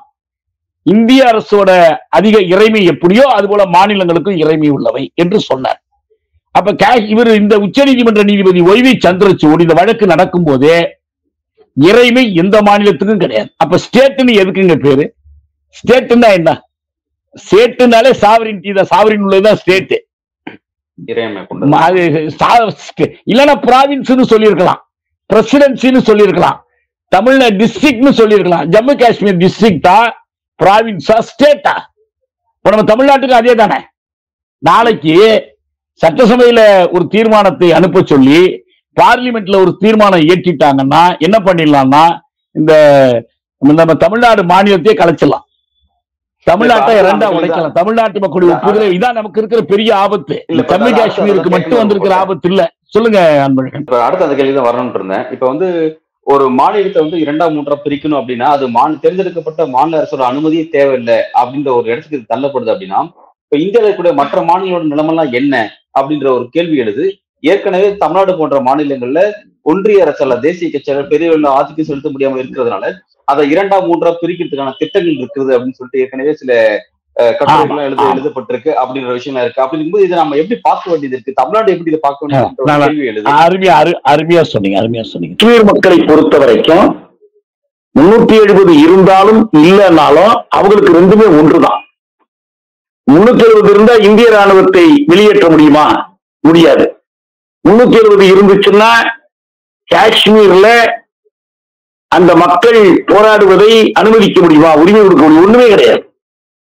இந்திய 0.83 1.23
அரசோட 1.23 1.97
அதிக 2.09 2.41
இறைமை 2.41 2.83
எப்படியோ 2.83 3.27
அது 3.27 3.47
போல 3.47 3.63
மாநிலங்களுக்கும் 3.63 4.37
இறைமை 4.37 4.69
உள்ளவை 4.69 5.11
என்று 5.15 5.39
சொன்னார். 5.39 5.83
அப்ப 6.51 6.73
கா- 6.73 7.07
இவர் 7.07 7.27
இந்த 7.27 7.57
உச்ச 7.57 7.83
நீதிமன்ற 7.83 8.23
நீதிபதி 8.23 8.61
ஒய்வி 8.61 8.93
சந்திரசூட் 9.05 9.61
இந்த 9.61 9.73
வழக்கு 9.73 10.05
நடக்கும் 10.05 10.43
போதே 10.43 10.99
இறைமை 11.79 12.33
எந்த 12.33 12.61
மாநிலத்துக்கும் 12.61 13.17
கிடையாது. 13.17 13.53
அப்ப 13.57 13.77
ஸ்டேட்னு 13.77 14.33
எதுக்குங்க 14.33 14.75
பேரு? 14.75 15.15
ஸ்டேட்னா 15.69 16.31
என்ன? 16.31 16.69
ஸ்டேட்னாலே 17.33 18.13
சாவரின்டி 18.21 18.83
தான். 18.83 18.87
சாவரின் 18.95 19.19
உள்ளதுதான் 19.19 19.55
ஸ்டேட் 19.55 20.05
இறையாண்மை 21.05 21.47
கொண்டது. 21.47 21.75
அது 21.75 22.01
சா- 22.43 22.71
இல்லைன்னா 23.31 23.55
ப்ராவின்ஸ்னு 23.61 24.21
சொல்லியிருக்கலாம். 24.21 24.89
பிரசிடென்சின்னு 25.33 25.97
சொல்லியிருக்கலாம். 25.97 26.65
தமிழ்ல 27.15 27.49
டிஸ்ட்ரிக்ட்னு 27.51 28.11
சொல்லியிருக்கலாம். 28.11 28.71
ஜம்மு 28.71 28.99
காஷ்மீர் 28.99 29.37
டிஸ்ட்ரிக்டா 29.37 30.11
ப்ராவின்ஸா 30.63 31.19
ஸ்டேட்டா 31.19 31.79
இப்ப 32.57 32.75
நம்ம 32.75 32.93
தமிழ்நாட்டுக்கு 32.93 33.31
அதே 33.31 33.55
தானே 33.55 33.83
நாளைக்கு 34.57 35.43
சட்டசபையில 36.05 36.91
ஒரு 36.91 37.07
தீர்மானத்தை 37.07 37.71
அனுப்ப 37.71 38.01
சொல்லி 38.05 38.64
பார்லிமெண்ட்ல 38.99 39.61
ஒரு 39.63 39.71
தீர்மானம் 39.83 40.25
இயற்றிட்டாங்கன்னா 40.27 41.01
என்ன 41.19 41.37
பண்ணிடலாம்னா 41.47 42.03
இந்த 42.55 42.73
நம்ம 43.61 43.93
தமிழ்நாடு 44.05 44.41
மாநிலத்தையே 44.51 44.95
கலைச்சிடலாம். 44.99 45.45
தமிழ்நாட்டை 46.47 46.93
இரண்டா 47.01 47.27
உடைக்கலாம். 47.35 47.75
தமிழ்நாட்டு 47.77 48.19
மக்களுடைய 48.23 48.55
ஒப்புதலை 48.55 48.87
இதான் 48.95 49.17
நமக்கு 49.19 49.39
இருக்கிற 49.41 49.61
பெரிய 49.71 49.89
ஆபத்து. 49.95 50.35
இல்ல, 50.51 50.61
ஜம்மு 50.71 50.89
காஷ்மீருக்கு 50.97 51.53
மட்டும் 51.55 51.79
வந்திருக்கிற 51.81 52.15
ஆபத்து 52.23 52.49
இல்ல. 52.51 52.63
சொல்லுங்க 52.95 53.19
அன்பழகன். 53.45 53.85
அடுத்த 54.07 54.25
அந்த 54.25 54.35
கேள்வி 54.39 54.53
தான் 54.57 54.67
வரணும்னு 54.69 54.99
இருந்தேன். 54.99 55.25
இப்ப 55.35 55.45
வந்து 55.51 55.67
ஒரு 56.27 56.45
மாநிலத்தை 56.59 56.99
வந்து 57.01 57.17
இரண்டாம் 57.23 57.53
மூன்றா 57.55 57.75
பிரிக்கணும் 57.85 58.19
அப்படின்னா 58.19 58.47
அது 58.55 58.65
மாநில 58.77 59.01
தேர்ந்தெடுக்கப்பட்ட 59.03 59.65
மாநில 59.75 59.99
அரசோட 59.99 60.23
அனுமதியே 60.29 60.63
தேவையில்லை 60.75 61.17
அப்படின்ற 61.41 61.69
ஒரு 61.79 61.87
இடத்துக்கு 61.91 62.31
தள்ளப்படுது 62.33 62.73
அப்படின்னா 62.73 63.01
இப்ப 63.45 63.57
இந்தியாவில் 63.57 63.87
இருக்கக்கூடிய 63.87 64.15
மற்ற 64.21 64.41
மாநிலங்களோட 64.41 64.87
நிலைமெல்லாம் 64.93 65.33
என்ன 65.39 65.55
அப்படின்ற 65.99 66.27
ஒரு 66.37 66.49
கேள்வி 66.55 66.77
எழுது. 66.77 67.05
ஏற்கனவே 67.45 67.97
தமிழ்நாடு 67.97 68.37
போன்ற 68.37 68.61
மாநிலங்கள்ல 68.61 69.31
ஒன்றிய 69.61 70.05
அரசால 70.05 70.39
தேசிய 70.39 70.71
கட்சியாளர் 70.71 71.07
பெரிய 71.07 71.49
ஆதிக்கம் 71.49 71.85
செலுத்த 71.85 72.09
முடியாம 72.09 72.41
இருக்கிறதுனால 72.43 72.93
அதை 73.23 73.49
இரண்டாம் 73.49 73.85
மூன்றா 73.85 74.15
பிரிக்கிறதுக்கான 74.21 74.73
திட்டங்கள் 74.77 75.13
இருக்குது 75.13 75.53
அப்படின்னு 75.55 75.77
சொல்லிட்டு 75.79 75.99
ஏற்கனவே 75.99 76.33
சில 76.33 76.51
கட்டுரைகள்லாம் 77.17 77.81
எழுத. 77.81 78.03
எழுதப்பட்டிருக்கு 78.03 78.71
அப்படின்ற 78.81 79.11
விஷயம் 79.11 79.41
இருக்கு. 79.41 79.61
அப்படி 79.61 79.81
இருக்கும்போது 79.81 80.03
இதை 80.03 80.17
நம்ம 80.17 80.35
எப்படி 80.35 80.59
பார்க்க 80.63 80.89
வேண்டியது 80.89 81.15
இருக்கு? 81.15 81.33
தமிழ்நாடு 81.33 81.71
எப்படி 81.71 81.89
இதை 81.89 81.99
பார்க்க 82.01 82.25
வேண்டியது 82.25 83.21
அருமையா 83.21 83.73
அரு- 83.81 83.99
அருமையா 84.09 84.41
சொன்னீங்க 84.41 84.81
அருமையா 84.81 85.03
சொன்னீங்க. 85.03 85.35
காஷ்மீர் 85.35 85.63
மக்களை 85.63 86.03
பொறுத்த 86.03 86.37
வரைக்கும் 86.37 87.13
முன்னூத்தி 87.99 88.41
எழுபது 88.41 88.79
இருந்தாலும் 88.79 89.49
இல்லைன்னாலும் 89.57 90.41
அவங்களுக்கு 90.49 91.01
ரெண்டுமே 91.01 91.27
ஒன்றுதான். 91.39 91.81
முன்னூத்தி 93.11 93.43
எழுபது 93.45 93.73
இருந்தா 93.73 93.93
இந்திய 93.93 94.29
ராணுவத்தை 94.29 95.03
வெளியேற்ற 95.07 95.49
முடியுமா? 95.49 96.17
முடியாது. 96.39 96.94
முன்னூத்தி 97.67 97.97
எழுபது 98.01 98.25
இருந்துச்சுன்னா 98.33 98.89
காஷ்மீர்ல 99.93 100.67
அந்த 102.07 102.35
மக்கள் 102.35 102.79
போராடுவதை 103.11 103.91
அனுமதிக்க 103.91 104.41
முடியுமா? 104.41 104.75
உரிமை 104.75 105.01
கொடுக்க 105.01 105.23
முடியும்? 105.23 105.45
ஒண்ணுமே 105.45 105.67
கிடையாது. 105.69 106.01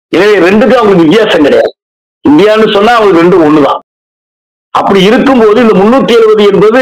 எனவே 0.10 0.36
ரெண்டுக்கும் 0.48 0.80
அவங்களுக்கு 0.80 1.06
வித்தியாசம் 1.06 1.44
கிடையாது. 1.44 1.72
இந்தியான்னு 2.30 2.74
சொன்னா 2.74 2.94
அவங்களுக்கு 2.96 3.24
ரெண்டும் 3.24 3.46
ஒண்ணுதான். 3.48 3.80
அப்படி 4.70 5.04
இருக்கும்போது 5.04 5.62
இந்த 5.66 5.76
முன்னூத்தி 5.82 6.14
எழுபது 6.18 6.44
என்பது 6.52 6.82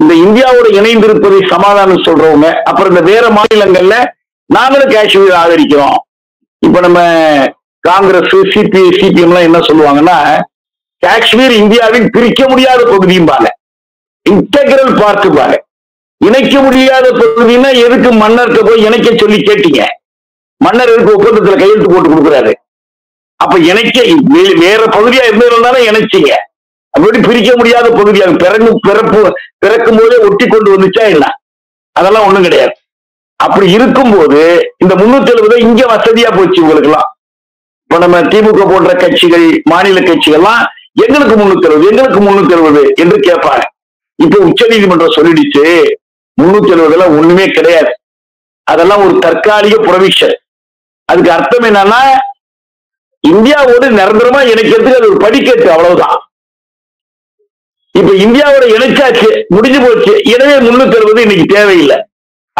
இந்த 0.00 0.14
இந்தியாவோட 0.14 0.66
இணைந்திருப்பதை 0.78 1.38
சமாதானம் 1.52 2.04
சொல்றவங்க. 2.06 2.48
அப்புறம் 2.62 2.90
இந்த 2.90 3.02
வேற 3.10 3.28
மாநிலங்கள்ல 3.28 3.96
நாங்களும் 4.46 4.92
காஷ்மீர் 4.94 5.38
ஆதரிக்கிறோம். 5.42 5.96
இப்ப 6.66 6.80
நம்ம 6.80 6.98
காங்கிரஸ் 7.80 8.34
சிபிஐ 8.54 8.88
சிபிஎம் 8.98 9.28
எல்லாம் 9.28 9.48
என்ன 9.48 9.58
சொல்லுவாங்கன்னா 9.58 10.18
காஷ்மீர் 11.02 11.54
இந்தியாவின் 11.62 12.06
பிரிக்க 12.10 12.42
முடியாத 12.48 12.80
பகுதியும்பாங்க 12.92 13.48
இன்டெகிரல் 14.26 14.94
பார்ட்டுப்பாங்க 15.02 15.56
இணைக்க 16.20 16.60
முடியாத 16.60 17.06
பகுதினா 17.12 17.70
எதுக்கு 17.86 18.10
மன்னர்கிட்ட 18.22 18.60
போய் 18.68 18.84
இணைக்க 18.88 19.08
சொல்லி 19.22 19.38
கேட்டீங்க? 19.38 19.80
மன்னர் 20.60 20.92
எதுக்கு 20.92 21.16
ஒப்பந்தத்துல 21.16 21.58
கையெழுத்து 21.60 21.88
போட்டு 21.92 22.10
கொடுக்குறாரு? 22.10 22.52
அப்ப 23.40 23.54
இணைக்க 23.70 23.96
வேற 24.64 24.82
பகுதியா 24.96 25.24
இருந்ததுனால 25.28 25.76
இணைச்சிங்க. 25.88 26.30
அப்படி 26.94 27.18
பிரிக்க 27.28 27.50
முடியாத 27.56 27.86
பகுதியாக 27.90 28.38
பிறகு 28.44 28.68
பிறப்பு 28.86 29.20
பிறக்கும் 29.58 29.98
போதே 29.98 30.18
ஒட்டி 30.28 30.46
கொண்டு 30.46 30.74
வந்துச்சா 30.74 31.04
என்ன? 31.14 31.26
அதெல்லாம் 31.96 32.26
ஒண்ணும் 32.28 32.46
கிடையாது. 32.46 32.74
அப்படி 33.40 33.66
இருக்கும்போது 33.76 34.40
இந்த 34.78 34.94
முன்னூத்தி 34.94 35.32
எழுபது 35.34 35.56
இங்க 35.60 35.82
வசதியா 35.86 36.30
போச்சு 36.36 36.62
உங்களுக்கு 36.62 36.88
எல்லாம் 36.90 37.08
இப்ப 37.84 37.98
நம்ம 38.04 38.20
திமுக 38.32 38.62
போன்ற 38.72 38.92
கட்சிகள் 39.02 39.46
மாநில 39.72 40.00
கட்சிகள்லாம் 40.00 40.64
எங்களுக்கு 41.04 41.36
முன்னூத்தி 41.40 41.66
அறுபது 41.68 41.88
எங்களுக்கு 41.90 42.20
முன்னூத்தி 42.26 42.54
அறுபது 42.56 42.82
என்று 43.02 43.18
கேட்பாங்க. 43.28 43.64
இப்ப 44.24 44.36
உச்ச 44.48 44.66
நீதிமன்றம் 44.72 45.16
சொல்லிடுச்சு 45.16 45.64
முன்னூத்தி 46.40 46.70
எழுபதுல 46.74 47.06
ஒண்ணுமே 47.18 47.46
கிடையாது. 47.56 47.90
அதெல்லாம் 48.70 49.02
ஒரு 49.06 49.14
தற்காலிக 49.24 49.76
புரவிஷன். 49.88 50.36
அதுக்கு 51.10 51.30
அர்த்தம் 51.34 51.66
என்னன்னா 51.70 52.00
இந்தியாவோடு 53.24 53.86
நிரந்தரமா 53.98 54.40
இணைக்கிறதுக்கு 54.52 54.98
அது 55.00 55.10
ஒரு 55.12 55.20
படிக்கட்டு 55.24 55.68
அவ்வளவுதான். 55.74 56.18
இப்ப 57.98 58.12
இந்தியாவோட 58.24 58.64
இணைச்சாச்சு 58.76 59.28
முடிஞ்சு 59.54 59.80
போச்சு. 59.84 60.12
எனவே 60.34 60.56
முன்னூத்தி 60.66 60.96
அறுபது 60.98 61.22
இன்னைக்கு 61.26 61.46
தேவையில்லை. 61.54 61.98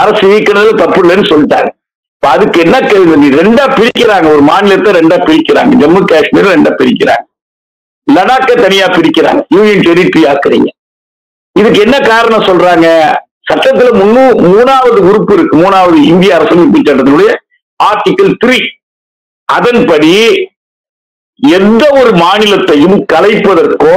அரசு 0.03 0.27
நீக்கினது 0.33 0.71
தப்பு 0.83 1.01
இல்லைன்னு 1.03 1.31
சொல்லிட்டாங்க. 1.33 1.71
இப்ப 2.17 2.29
அதுக்கு 2.35 2.59
என்ன 2.67 2.77
கேள்வி? 2.81 3.31
ரெண்டா 3.41 3.65
பிரிக்கிறாங்க 3.79 4.27
ஒரு 4.35 4.43
மாநிலத்தை 4.51 4.93
ரெண்டா 5.01 5.19
பிரிக்கிறாங்க. 5.29 5.73
ஜம்மு 5.83 6.03
காஷ்மீர் 6.13 6.53
ரெண்டா 6.55 6.73
பிரிக்கிறாங்க. 6.83 7.25
லடாக்கை 8.15 8.55
தனியா 8.55 8.87
பிரிக்கிறாங்க. 8.87 9.41
யூனியன் 9.49 9.85
டெரிட்டரி 9.89 10.23
ஆக்குறீங்க. 10.33 10.69
இதுக்கு 11.53 11.81
என்ன 11.81 12.01
காரணம் 12.01 12.43
சொல்றாங்க? 12.43 12.87
சட்டத்துல 13.51 13.91
முன்னூ 13.93 14.23
மூணாவது 14.47 14.99
உறுப்பு 15.09 15.35
இருக்கு. 15.35 15.57
மூணாவது 15.57 15.97
இந்திய 16.03 16.37
அரசமைப்பு 16.37 16.79
சட்டத்தினுடைய 16.79 17.31
ஆர்டிகிள் 17.83 18.37
த்ரீ 18.45 18.59
அதன்படி 19.45 20.13
எந்த 21.43 21.91
ஒரு 21.91 22.11
மாநிலத்தையும் 22.11 22.97
கலைப்பதற்கோ 23.13 23.97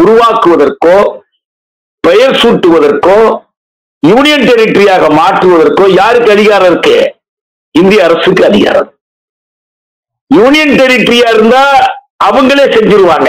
உருவாக்குவதற்கோ 0.00 0.96
பெயர் 2.00 2.36
சூட்டுவதற்கோ 2.42 3.18
யூனியன் 4.02 4.40
டெரிட்டரியாக 4.40 5.04
மாற்றுவதற்கோ 5.20 5.84
யாருக்கு 5.94 6.30
அதிகாரம் 6.30 6.70
இருக்கு? 6.70 6.96
இந்திய 7.70 8.04
அரசுக்கு 8.04 8.44
அதிகாரம். 8.44 8.94
யூனியன் 10.34 10.74
டெரிட்டரியா 10.80 11.28
இருந்தா 11.34 11.64
அவங்களே 12.24 12.66
செஞ்சிருவாங்க. 12.76 13.28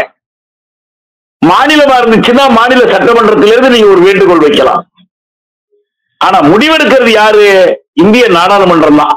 மாநிலமா 1.41 1.95
இருந்துச்சுன்னா 2.01 2.45
மாநில 2.57 2.81
சட்டமன்றத்திலிருந்து 2.93 3.73
நீங்க 3.73 3.89
ஒரு 3.93 4.01
வேண்டுகோள் 4.07 4.45
வைக்கலாம். 4.45 4.83
ஆனா 6.21 6.37
முடிவெடுக்கிறது 6.51 7.11
யாரு? 7.13 7.47
இந்திய 8.03 8.25
நாடாளுமன்றம் 8.37 9.01
தான். 9.01 9.15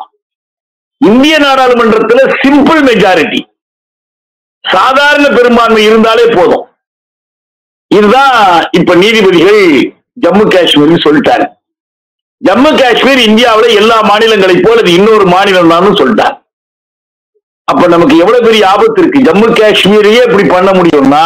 இந்திய 1.00 1.34
நாடாளுமன்றத்துல 1.38 2.22
சிம்பிள் 2.42 2.82
மெஜாரிட்டி 2.88 3.40
சாதாரண 4.64 5.26
பெரும்பான்மை 5.36 5.82
இருந்தாலே 5.84 6.26
போதும். 6.34 6.64
இதுதான் 7.90 8.34
இப்ப 8.78 8.94
நீதிபதிகள் 8.94 9.62
ஜம்மு 10.16 10.44
காஷ்மீர் 10.54 11.04
சொல்லிட்டாரு 11.06 11.46
ஜம்மு 12.42 12.70
காஷ்மீர் 12.80 13.20
இந்தியாவில 13.28 13.70
எல்லா 13.80 13.96
மாநிலங்களைப் 14.10 14.66
போல 14.66 14.82
இது 14.84 14.92
இன்னொரு 14.98 15.24
மாநிலம் 15.34 15.72
தான் 15.72 15.98
சொல்லிட்டார் 16.00 16.36
அப்ப 17.68 17.82
நமக்கு 17.86 18.14
எவ்வளவு 18.16 18.46
பெரிய 18.46 18.62
ஆபத்து 18.68 19.00
இருக்கு? 19.02 19.24
ஜம்மு 19.28 19.48
காஷ்மீரையே 19.58 20.22
இப்படி 20.28 20.44
பண்ண 20.54 20.70
முடியும்னா 20.78 21.24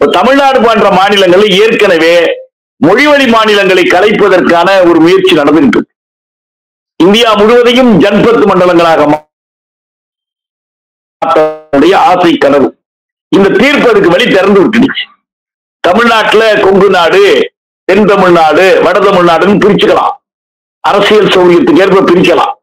இப்போ 0.00 0.10
தமிழ்நாடு 0.16 0.58
போன்ற 0.64 0.88
மாநிலங்களில் 0.96 1.54
ஏற்கனவே 1.62 2.12
மொழிவழி 2.86 3.24
மாநிலங்களை 3.34 3.84
கலைப்பதற்கான 3.94 4.68
ஒரு 4.88 4.98
முயற்சி 5.04 5.32
நடந்திருக்கு 5.38 5.80
இந்தியா 7.04 7.30
முழுவதையும் 7.40 7.90
ஜன்பத் 8.02 8.44
மண்டலங்களாக 8.50 9.08
ஆசை 12.10 12.32
கனவு. 12.44 12.68
இந்த 13.36 13.48
தீர்ப்பு 13.62 13.90
அதுக்கு 13.90 14.12
வழி 14.14 14.26
திறந்து 14.30 14.62
விட்டுடுச்சு. 14.62 15.04
தமிழ்நாட்டுல 15.88 16.44
கொங்கு 16.60 16.90
நாடு 16.96 17.24
தென் 17.88 18.08
தமிழ்நாடு 18.12 18.64
வட 18.86 18.96
தமிழ்நாடுன்னு 19.08 19.62
பிரிச்சுக்கலாம். 19.64 20.14
அரசியல் 20.90 21.34
சௌரியத்துக்கு 21.34 21.84
ஏற்ப 21.86 22.06
பிரிக்கலாம். 22.12 22.54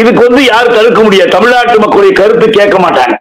இதுக்கு 0.00 0.22
வந்து 0.26 0.42
யாரும் 0.52 0.76
தடுக்க 0.78 1.02
முடியாது. 1.02 1.34
தமிழ்நாட்டு 1.36 1.78
மக்களுடைய 1.84 2.14
கருத்து 2.22 2.48
கேட்க 2.58 2.78
மாட்டாங்க. 2.86 3.16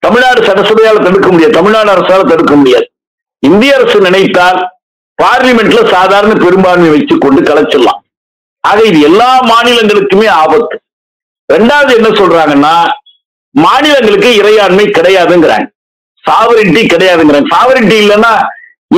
தமிழ்நாடு 0.00 0.42
சட்டசபையால் 0.42 1.02
தடுக்க 1.02 1.28
முடியாது. 1.28 1.52
தமிழ்நாடு 1.52 1.90
அரசால் 1.90 2.26
தடுக்க 2.26 2.54
முடியாது. 2.56 2.92
இந்திய 3.38 3.74
அரசு 3.74 4.00
நினைத்தால் 4.00 4.70
பார்லிமெண்ட்ல 5.22 5.90
சாதாரண 5.90 6.32
பெரும்பான்மை 6.32 7.00
வச்சுக் 7.00 7.20
கொண்டு 7.20 7.40
கலைச்சிடலாம். 7.42 8.00
ஆக 8.60 8.82
இது 8.82 9.00
எல்லா 9.00 9.40
மாநிலங்களுக்குமே 9.40 10.28
ஆபத்து. 10.28 10.80
ரெண்டாவது 11.52 11.94
என்ன 11.94 12.08
சொல்றாங்கன்னா 12.08 12.88
மாநிலங்களுக்கு 13.50 14.30
இறையாண்மை 14.42 14.86
கிடையாதுங்கிறாங்க. 14.86 15.66
சாவரிட்டி 16.28 16.82
கிடையாதுங்கிறாங்க. 16.86 17.46
சாவரிட்டி 17.54 17.96
இல்லைன்னா 18.02 18.46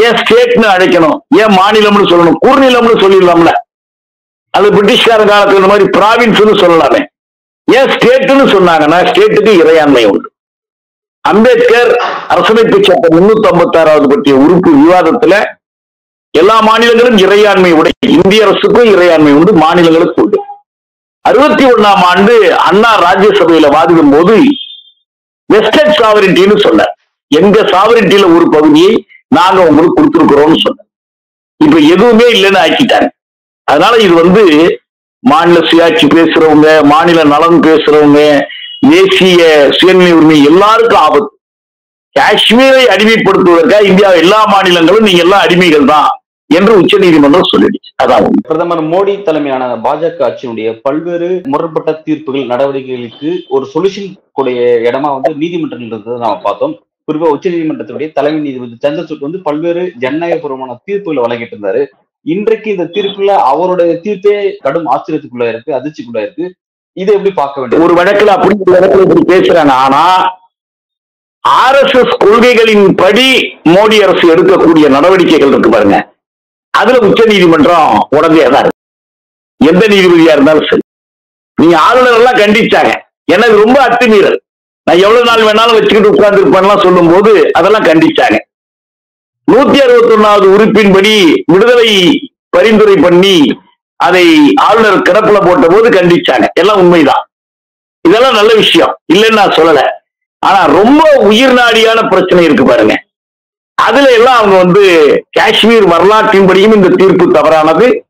ஏன் 0.00 0.14
ஸ்டேட்னு 0.14 0.66
அழைக்கணும்? 0.74 1.18
ஏன் 1.36 1.54
மாநிலம்னு 1.58 2.10
சொல்லணும்? 2.12 2.38
கூர்நிலம்னு 2.46 3.02
சொல்லிடலாம்ல. 3.04 3.52
அது 4.50 4.70
பிரிட்டிஷ்கார 4.70 5.22
காலத்துல 5.32 5.54
இந்த 5.54 5.66
மாதிரி 5.66 5.88
பிராவின்ஸ்னு 5.98 6.60
சொல்லலாமே. 6.62 7.06
ஏன் 7.64 7.88
ஸ்டேட்னு 7.88 8.46
சொன்னாங்கன்னா 8.54 8.98
ஸ்டேட்டுக்கு 9.10 9.52
இறையாண்மை 9.62 10.04
உண்டு. 10.04 10.31
அம்பேத்கர் 11.30 11.90
அரசமைப்பு 12.32 12.78
சட்டம் 12.86 13.14
முன்னூத்தி 13.16 13.46
ஐம்பத்தி 13.50 13.76
ஆறாவது 13.80 14.06
பற்றிய 14.12 14.34
உறுப்பு 14.44 14.70
விவாதத்துல 14.80 15.34
எல்லா 16.34 16.56
மாநிலங்களும் 16.68 17.18
இறையாண்மை 17.24 17.70
உடைய 17.78 17.94
இந்திய 18.16 18.46
அரசுக்கும் 18.46 18.90
இறையாண்மை 18.94 19.32
உண்டு 19.38 19.52
மாநிலங்களுக்கு 19.62 20.22
உண்டு. 20.22 20.38
அறுபத்தி 21.24 21.64
ஒன்னாம் 21.64 22.02
ஆண்டு 22.10 22.34
அண்ணா 22.68 22.90
ராஜ்யசபையில 23.06 23.66
வாதிடும் 23.76 24.12
போது 24.14 24.34
வெஸ்டர்ன் 25.48 25.96
சாவரிட்டின்னு 26.00 26.56
சொன்னார். 26.66 26.92
எங்க 27.30 27.58
சாவரிட்டியில 27.72 28.26
ஒரு 28.36 28.46
பகுதியை 28.54 28.92
நாங்க 29.28 29.58
உங்களுக்கு 29.68 29.98
கொடுத்துருக்குறோம்னு 29.98 30.58
சொன்னார். 30.66 30.88
இப்ப 31.60 31.76
எதுவுமே 31.94 32.26
இல்லைன்னு 32.34 32.62
ஆக்கிட்டாங்க. 32.64 33.08
அதனால 33.68 33.94
இது 34.06 34.14
வந்து 34.22 34.42
மாநில 35.24 35.58
சுயாட்சி 35.68 36.06
பேசுறவங்க 36.16 36.68
மாநில 36.92 37.20
நலன் 37.34 37.60
பேசுறவங்க 37.68 38.20
தேசிய 38.82 39.42
சுயநிலை 39.78 40.12
உரிமை 40.16 40.38
எல்லாருக்கும் 40.50 41.02
ஆபத்து. 41.06 41.30
காஷ்மீரை 42.16 42.82
அடிமைப்படுத்துவதற்காக 42.94 43.84
இந்தியா 43.90 44.08
எல்லா 44.22 44.40
மாநிலங்களும் 44.52 45.06
நீங்க 45.08 45.22
எல்லாம் 45.26 45.44
அடிமைகள் 45.46 45.86
தான் 45.92 46.08
என்று 46.50 46.72
உச்சநீதிமன்றம் 46.80 47.50
சொல்லிடுச்சு. 47.50 47.90
அதான் 48.02 48.24
பிரதமர் 48.48 48.82
மோடி 48.92 49.12
தலைமையான 49.28 49.68
பாஜக 49.84 50.24
ஆட்சியினுடைய 50.28 50.68
பல்வேறு 50.86 51.28
முரண்பட்ட 51.52 51.92
தீர்ப்புகள் 52.06 52.50
நடவடிக்கைகளுக்கு 52.52 53.30
ஒரு 53.56 53.66
சொல்யூஷன் 53.74 54.10
கூடிய 54.38 54.64
இடமா 54.88 55.10
வந்து 55.16 55.32
நீதிமன்றங்கள் 55.42 55.90
இருந்ததை 55.90 56.18
நாம 56.24 56.40
பார்த்தோம். 56.46 56.74
குறிப்பா 57.08 57.30
உச்ச 57.34 57.46
நீதிமன்றத்துடைய 57.54 58.08
தலைமை 58.18 58.40
நீதிபதி 58.46 58.76
சந்திரசூட் 58.84 59.26
வந்து 59.26 59.40
பல்வேறு 59.48 59.84
ஜனநாயகபூர்வமான 60.04 60.76
தீர்ப்புகளை 60.88 61.22
வழங்கிட்டு 61.24 61.56
இருந்தாரு. 61.56 61.82
இன்றைக்கு 62.26 62.68
இந்த 62.74 62.84
தீர்ப்புல 62.96 63.30
அவருடைய 63.52 63.92
தீர்ப்பே 64.04 64.34
கடும் 64.66 64.90
ஆச்சரியத்துக்குள்ள 64.94 65.46
இருக்கு 65.52 65.70
அதிர்ச்சிக்குள்ள 65.78 66.20
இருக்கு 66.26 66.44
இதை 66.96 67.10
எப்படி 67.14 67.32
பார்க்க 67.34 67.60
வேண்டும்? 67.60 67.82
ஒரு 67.84 67.94
வழக்குல 67.98 68.32
அப்படி 68.36 68.54
ஒரு 68.64 68.72
வழக்குல 68.76 69.04
இப்படி 69.06 69.22
பேசுறாங்க 69.32 69.72
ஆனா 69.84 70.02
ஆர் 71.44 71.78
எஸ் 71.78 71.96
எஸ் 72.00 72.18
கொள்கைகளின் 72.24 72.84
படி 73.02 73.28
மோடி 73.74 73.96
அரசு 74.06 74.24
எடுக்கக்கூடிய 74.34 74.88
நடவடிக்கைகள் 74.96 75.52
இருக்கு 75.52 75.70
பாருங்க. 75.70 75.96
அதுல 76.74 77.00
உச்ச 77.08 77.22
நீதிமன்றம் 77.30 77.94
உடனே 78.16 78.44
தான் 78.54 78.62
இருக்கு. 78.64 78.78
எந்த 79.60 79.82
நீதிபதியா 79.94 80.34
இருந்தாலும் 80.36 80.68
சரி. 80.70 80.84
நீங்க 81.58 81.76
ஆளுநர் 81.88 82.18
எல்லாம் 82.20 82.40
கண்டிச்சாங்க 82.42 82.92
எனக்கு 83.34 83.56
ரொம்ப 83.64 83.78
அத்துமீறல். 83.88 84.38
நான் 84.86 85.02
எவ்வளவு 85.04 85.28
நாள் 85.30 85.46
வேணாலும் 85.48 85.76
வச்சுக்கிட்டு 85.78 86.12
உட்கார்ந்து 86.14 86.42
இருப்பேன்லாம் 86.42 86.84
சொல்லும் 86.84 87.10
போது 87.12 87.32
அதெல்லாம் 87.58 87.88
கண்டிச்சாங்க. 87.88 88.38
நூத்தி 89.48 89.78
அறுபத்தி 89.84 90.14
ஒன்னாவது 90.16 90.46
உறுப்பின்படி 90.54 91.14
விடுதலை 91.52 91.90
பரிந்துரை 92.56 92.96
பண்ணி 92.96 93.36
அதை 94.02 94.52
ஆளுநர் 94.56 95.06
கிடப்புல 95.08 95.46
போட்ட 95.46 95.66
போது 95.66 95.88
கண்டிச்சாங்க. 95.88 96.46
எல்லாம் 96.54 96.78
உண்மைதான். 96.78 97.30
இதெல்லாம் 98.08 98.34
நல்ல 98.34 98.54
விஷயம். 98.54 98.98
இல்லைன்னு 99.12 99.32
நான் 99.32 99.48
சொல்லல. 99.48 99.80
ஆனா 100.38 100.64
ரொம்ப 100.64 101.02
உயிர் 101.20 101.54
நாடியான 101.54 102.08
பிரச்சனை 102.08 102.44
இருக்கு 102.44 102.64
பாருங்க. 102.64 102.94
அதுல 103.74 104.12
எல்லாம் 104.12 104.36
அவங்க 104.36 104.56
வந்து 104.56 104.84
காஷ்மீர் 105.30 105.88
வரலாற்றின்படியும் 105.88 106.74
இந்த 106.74 106.88
தீர்ப்பு 106.88 107.30
தவறானது. 107.30 108.04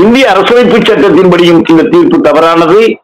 இந்திய 0.00 0.28
அரசமைப்பு 0.28 0.78
சட்டத்தின்படியும் 0.80 1.70
இந்த 1.70 1.82
தீர்ப்பு 1.82 2.20
தவறானது. 2.20 2.98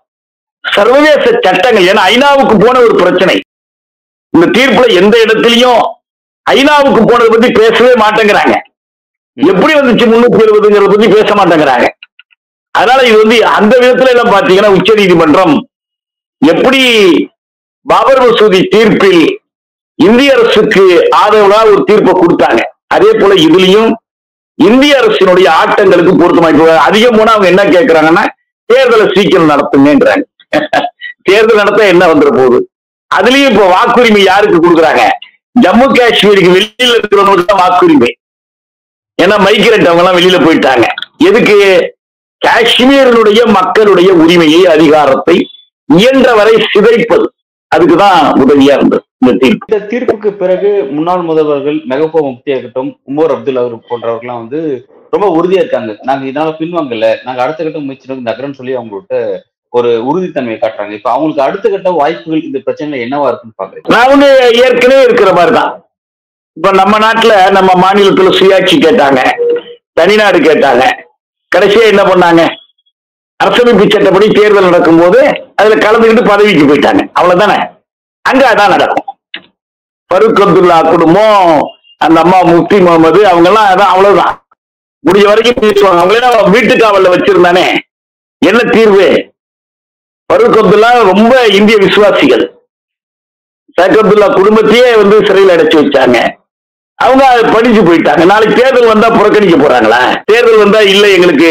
சர்வதேச 0.70 1.38
சட்டங்கள் 1.40 1.85
ஏன்னா 1.85 2.02
ஐநாவுக்கு 2.14 2.66
போன 2.66 2.78
ஒரு 2.78 2.94
பிரச்சனை. 2.94 3.40
இந்த 4.30 4.47
தீர்ப்புல 4.47 4.94
எந்த 4.94 5.25
இடத்துலயும் 5.26 5.80
ஐநாவுக்கு 6.50 7.02
போனதை 7.06 7.28
பத்தி 7.28 7.50
பேசவே 7.50 7.92
மாட்டேங்கிறாங்க. 7.92 8.56
எப்படி 9.50 9.73
வந்துச்சு 9.78 10.07
முன்னூத்தி 10.11 10.40
எழுபதுங்கிறத 10.45 10.88
பத்தி 10.92 11.09
பேச 11.16 11.30
மாட்டேங்கிறாங்க. 11.38 11.87
அதனால 12.75 13.00
இது 13.09 13.18
வந்து 13.23 13.37
அந்த 13.59 13.75
விதத்துல 13.83 14.12
எல்லாம் 14.14 14.33
பாத்தீங்கன்னா 14.35 14.71
உச்ச 14.76 14.95
நீதிமன்றம் 15.00 15.54
எப்படி 16.42 16.80
பாபர் 17.87 18.23
மசூதி 18.25 18.61
தீர்ப்பில் 18.75 19.23
இந்திய 20.07 20.35
அரசுக்கு 20.37 20.85
ஆதரவா 21.21 21.61
ஒரு 21.71 21.80
தீர்ப்பை 21.88 22.12
கொடுத்தாங்க. 22.23 22.61
அதே 22.95 23.11
போல 23.21 23.33
இதுலயும் 23.47 23.90
இந்திய 24.68 24.92
அரசினுடைய 25.00 25.49
ஆட்டங்களுக்கு 25.61 26.12
பொருத்தமா. 26.21 26.50
அதிகம் 26.88 27.16
போனா 27.18 27.33
அவங்க 27.35 27.49
என்ன 27.52 27.64
கேட்கறாங்கன்னா 27.75 28.25
தேர்தலை 28.71 29.07
சீக்கிரம் 29.16 29.50
நடத்துங்கன்றாங்க. 29.52 30.25
தேர்தல் 31.28 31.60
நடத்த 31.63 31.80
என்ன 31.95 32.04
வந்துட 32.13 32.30
போகுது? 32.39 32.58
அதுலயும் 33.10 33.50
இப்போ 33.52 33.67
வாக்குரிமை 33.75 34.23
யாருக்கு 34.30 34.58
கொடுக்குறாங்க? 34.65 35.04
ஜம்மு 35.65 35.86
காஷ்மீருக்கு 35.99 36.54
வெளியில 36.56 36.97
இருக்கிறவங்களுக்கு 36.99 37.50
தான் 37.50 37.63
வாக்குரிமை. 37.65 38.10
ஏன்னா 39.23 39.37
மைக்ரேட் 39.45 39.89
அவங்க 39.89 40.02
எல்லாம் 40.02 40.17
வெளியில 40.19 40.39
போயிட்டாங்க. 40.47 40.87
எதுக்கு? 41.28 41.57
காஷ்மீரினுடைய 42.43 43.41
மக்களுடைய 43.57 44.13
உரிமையை 44.13 44.67
அதிகாரத்தை 44.67 45.37
இயன்றவரை 45.89 46.54
சிதைப்பது. 46.73 47.26
அதுக்குதான் 47.75 48.21
உதவியா 48.43 48.75
இருந்தது 48.78 49.02
இந்த 49.21 49.33
தீர்ப்பு. 49.43 49.67
இந்த 49.69 49.87
தீர்ப்புக்கு 49.87 50.31
பிறகு 50.43 50.71
முன்னாள் 50.91 51.25
முதல்வர்கள் 51.31 51.78
மெகபூபா 51.91 52.21
முப்தி 52.28 52.52
ஆகட்டும் 52.52 52.91
உமர் 53.11 53.35
அப்துல் 53.35 53.57
அவர் 53.57 53.75
போன்றவர்கள்லாம் 53.91 54.41
வந்து 54.43 54.61
ரொம்ப 55.11 55.26
உறுதியா 55.39 55.61
இருக்காங்க. 55.63 55.93
நாங்க 56.02 56.25
இதனால 56.31 56.54
பின்வாங்கல. 56.61 57.07
நாங்க 57.25 57.43
அடுத்த 57.43 57.65
கட்ட 57.65 57.78
முயற்சி 57.78 58.21
நகரம்னு 58.31 58.59
சொல்லி 58.61 58.76
அவங்கள்ட்ட 58.76 59.19
ஒரு 59.73 59.91
உறுதித்தன்மையை 60.09 60.59
காட்டுறாங்க. 60.61 60.91
இப்ப 60.91 61.11
அவங்களுக்கு 61.11 61.47
அடுத்த 61.47 61.69
கட்ட 61.69 61.91
வாய்ப்புகள் 61.91 62.47
இந்த 62.49 62.59
பிரச்சனையில 62.67 63.04
என்னவா 63.07 63.28
இருக்குன்னு 63.31 63.95
நான் 63.97 64.11
வந்து 64.13 64.31
ஏற்கனவே 64.67 65.02
இருக்கிற 65.02 65.33
மாதிரி 65.33 65.54
தான் 65.59 65.73
இப்ப 66.58 66.73
நம்ம 66.73 66.99
நாட்டுல 66.99 67.50
நம்ம 67.50 67.71
மாநிலத்துல 67.82 68.30
சுயாட்சி 68.38 68.76
கேட்டாங்க 68.76 69.21
தனிநாடு 70.00 70.38
கேட்டாங்க. 70.38 70.84
கடைசியா 71.56 71.84
என்ன 71.86 72.02
பண்ணாங்க? 72.02 72.42
அரசமைப்பு 73.40 73.92
சட்டப்படி 73.92 74.28
தேர்தல் 74.28 74.64
நடக்கும் 74.64 74.99
போது 74.99 75.21
அதுல 75.56 75.75
கலந்துக்கிட்டு 75.75 76.25
பதவிக்கு 76.28 76.64
போயிட்டாங்க. 76.66 77.10
அவ்வளவுதானே? 77.14 77.58
அங்க 78.23 78.49
அதான் 78.49 78.68
நடக்கும். 78.68 79.04
பருக் 80.10 80.40
அப்துல்லா 80.40 80.90
குடும்பம் 80.90 81.68
அந்த 81.99 82.21
அம்மா 82.21 82.38
முஃப்தி 82.40 82.80
முகமது 82.80 83.28
அவங்க 83.28 83.49
எல்லாம் 83.49 83.66
அதான் 83.66 83.92
அவ்வளவுதான். 83.92 84.34
முடிஞ்ச 85.06 85.26
வரைக்கும் 85.26 85.62
பேசுவாங்க. 85.62 86.00
அவங்களே 86.00 86.50
வீட்டு 86.50 86.76
காவல்ல 86.76 87.14
வச்சிருந்தானே? 87.14 87.66
என்ன 88.42 88.58
தீர்வு? 88.58 89.32
பருக் 90.32 90.58
அப்துல்லா 90.58 91.02
ரொம்ப 91.02 91.47
இந்திய 91.47 91.78
விசுவாசிகள். 91.78 92.44
ஷேக் 93.76 93.99
அப்துல்லா 94.02 94.34
குடும்பத்தையே 94.34 94.97
வந்து 94.97 95.26
சிறையில் 95.26 95.54
அடைச்சி 95.56 95.76
வச்சாங்க. 95.76 96.18
அவங்க 97.04 97.25
படிச்சு 97.54 97.82
போயிட்டாங்க. 97.89 98.23
நாளைக்கு 98.30 98.54
தேர்தல் 98.61 98.93
வந்தா 98.93 99.08
புறக்கணிக்க 99.19 99.56
போறாங்களா? 99.65 100.00
தேர்தல் 100.30 100.63
வந்தா 100.65 100.80
இல்ல 100.93 101.04
எங்களுக்கு 101.17 101.50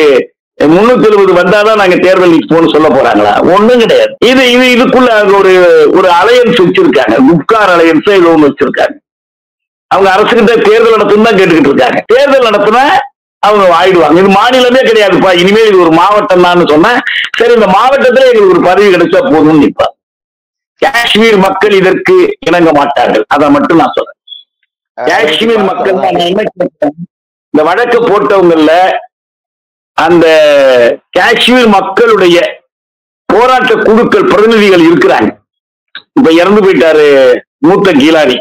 முன்னூத்தி 0.60 1.08
எழுபது 1.10 1.34
வந்தாதான் 1.40 1.80
நாங்க 1.82 1.98
தேர்தல் 2.06 2.34
நிற்போம்னு 2.36 2.72
சொல்ல 2.76 2.88
போறாங்களா? 2.96 3.34
ஒண்ணும் 3.56 3.82
கிடையாது. 3.84 4.14
இது 4.30 4.44
இது 4.54 4.66
இதுக்குள்ள 4.76 5.10
அவங்க 5.18 5.36
ஒரு 5.42 5.54
ஒரு 5.98 6.08
அலையன்ஸ் 6.20 6.62
வச்சிருக்காங்க. 6.64 7.16
குப்கார் 7.28 7.74
அலையன்ஸ் 7.76 8.10
இது 8.20 8.32
ஒண்ணு 8.34 8.50
வச்சிருக்காங்க. 8.50 8.96
அவங்க 9.92 10.10
அரசுகிட்ட 10.16 10.56
தேர்தல் 10.70 10.96
நடத்தும் 10.96 11.28
தான் 11.28 11.38
கேட்டுக்கிட்டு 11.40 11.72
இருக்காங்க. 11.72 12.00
தேர்தல் 12.14 12.48
நடத்தினா 12.50 12.84
அவங்க 13.44 13.66
ஆயிடுவாங்க 13.80 14.20
இது 14.24 14.32
மாநிலமே 14.40 14.82
கிடையாதுப்பா. 14.90 15.32
இனிமேல் 15.42 15.70
இது 15.70 15.84
ஒரு 15.86 15.94
மாவட்டம் 16.02 16.46
தான் 16.48 16.72
சொன்னா 16.74 16.92
சரி 17.40 17.54
இந்த 17.60 17.70
மாவட்டத்துல 17.78 18.28
எங்களுக்கு 18.32 18.56
ஒரு 18.58 18.64
பதவி 18.70 18.90
கிடைச்சா 18.96 19.22
போதும்னு 19.32 19.64
நிற்பா 19.66 19.88
காஷ்மீர் 20.82 21.38
மக்கள் 21.48 21.74
இதற்கு 21.82 22.16
இணங்க 22.48 22.72
மாட்டார்கள். 22.80 23.24
அதை 23.36 23.46
மட்டும் 23.56 23.80
நான் 23.82 23.96
சொல்றேன். 23.98 24.17
காஷ்மீர் 25.06 25.64
மக்கள் 25.70 26.00
தான் 26.04 26.18
இந்த 27.54 27.64
வழக்கு 27.70 28.00
போட்டவங்கல்ல 28.02 28.72
அந்த 29.94 30.26
காஷ்மீர் 31.18 31.68
மக்களுடைய 31.68 32.38
போராட்ட 33.26 33.74
குழுக்கள் 33.76 34.30
பிரதிநிதிகள் 34.32 34.84
இருக்கிறாங்க. 34.90 35.30
இப்ப 36.18 36.32
இறந்து 36.32 36.62
போயிட்டாரு 36.66 37.08
மூத்த 37.68 37.92
கீலானி 37.92 38.38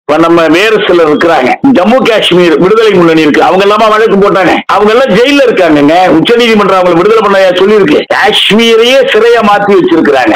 இப்ப 0.00 0.16
நம்ம 0.16 0.46
வேறு 0.46 0.76
சிலர் 0.86 1.10
இருக்கிறாங்க. 1.10 1.50
ஜம்மு 1.76 1.98
காஷ்மீர் 2.08 2.54
விடுதலை 2.62 2.92
முன்னணி 2.94 3.20
இருக்கு. 3.20 3.42
அவங்க 3.42 3.64
எல்லாமா 3.66 3.86
வழக்கு 3.90 4.16
போட்டாங்க. 4.16 4.54
அவங்க 4.66 4.90
எல்லாம் 4.94 5.12
ஜெயில 5.18 5.44
இருக்காங்கங்க. 5.46 5.96
உச்ச 6.16 6.36
நீதிமன்றம் 6.36 6.80
அவங்களை 6.80 6.98
விடுதலை 7.00 7.22
பண்ண 7.22 7.50
சொல்லியிருக்கு. 7.60 8.00
காஷ்மீரையே 8.14 8.98
சிறையா 9.12 9.42
மாத்தி 9.50 9.72
வச்சிருக்கிறாங்க. 9.78 10.34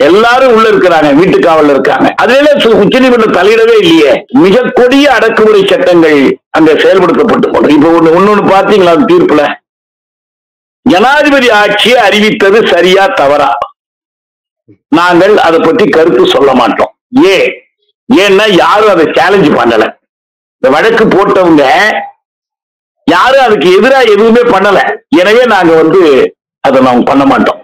எல்லாரும் 0.00 0.54
உள்ள 0.54 0.66
இருக்கிறாங்க 0.70 1.10
வீட்டு 1.18 1.38
காவல்ல 1.38 1.74
இருக்காங்க. 1.74 2.08
அதுல 2.22 2.52
உச்ச 2.82 2.96
நீதிமன்றம் 3.02 3.36
தலையிடவே 3.36 3.74
இல்லையே. 3.82 4.12
மிக 4.44 4.62
கொடிய 4.78 5.06
அடக்குமுறை 5.16 5.60
சட்டங்கள் 5.72 6.20
அங்க 6.50 6.70
செயல்படுத்தப்பட்டு 6.72 7.76
இப்ப 7.76 7.92
ஒண்ணு 7.98 8.14
ஒன்னொன்னு 8.18 8.44
பாத்தீங்களா 8.54 8.94
அந்த 8.96 9.08
தீர்ப்புல? 9.12 9.44
ஜனாதிபதி 10.86 11.50
ஆட்சியை 11.60 11.98
அறிவித்தது 12.06 12.58
சரியா 12.72 13.04
தவறா? 13.06 13.50
நாங்கள் 14.88 15.34
அதை 15.46 15.58
பத்தி 15.60 15.84
கருத்து 15.88 16.24
சொல்ல 16.34 16.50
மாட்டோம். 16.54 16.92
ஏன் 17.34 17.48
ஏன்னா 18.08 18.44
யாரும் 18.62 18.92
அதை 18.94 19.04
சேலஞ்ச் 19.18 19.50
பண்ணல. 19.58 19.84
இந்த 20.56 20.68
வழக்கு 20.76 21.04
போட்டவங்க 21.06 21.64
யாரும் 23.06 23.44
அதுக்கு 23.46 23.68
எதிராக 23.78 24.12
எதுவுமே 24.14 24.42
பண்ணல. 24.54 24.78
எனவே 25.20 25.44
நாங்க 25.54 25.72
வந்து 25.82 26.00
அதை 26.60 26.78
நாங்க 26.80 27.02
பண்ண 27.10 27.24
மாட்டோம். 27.24 27.60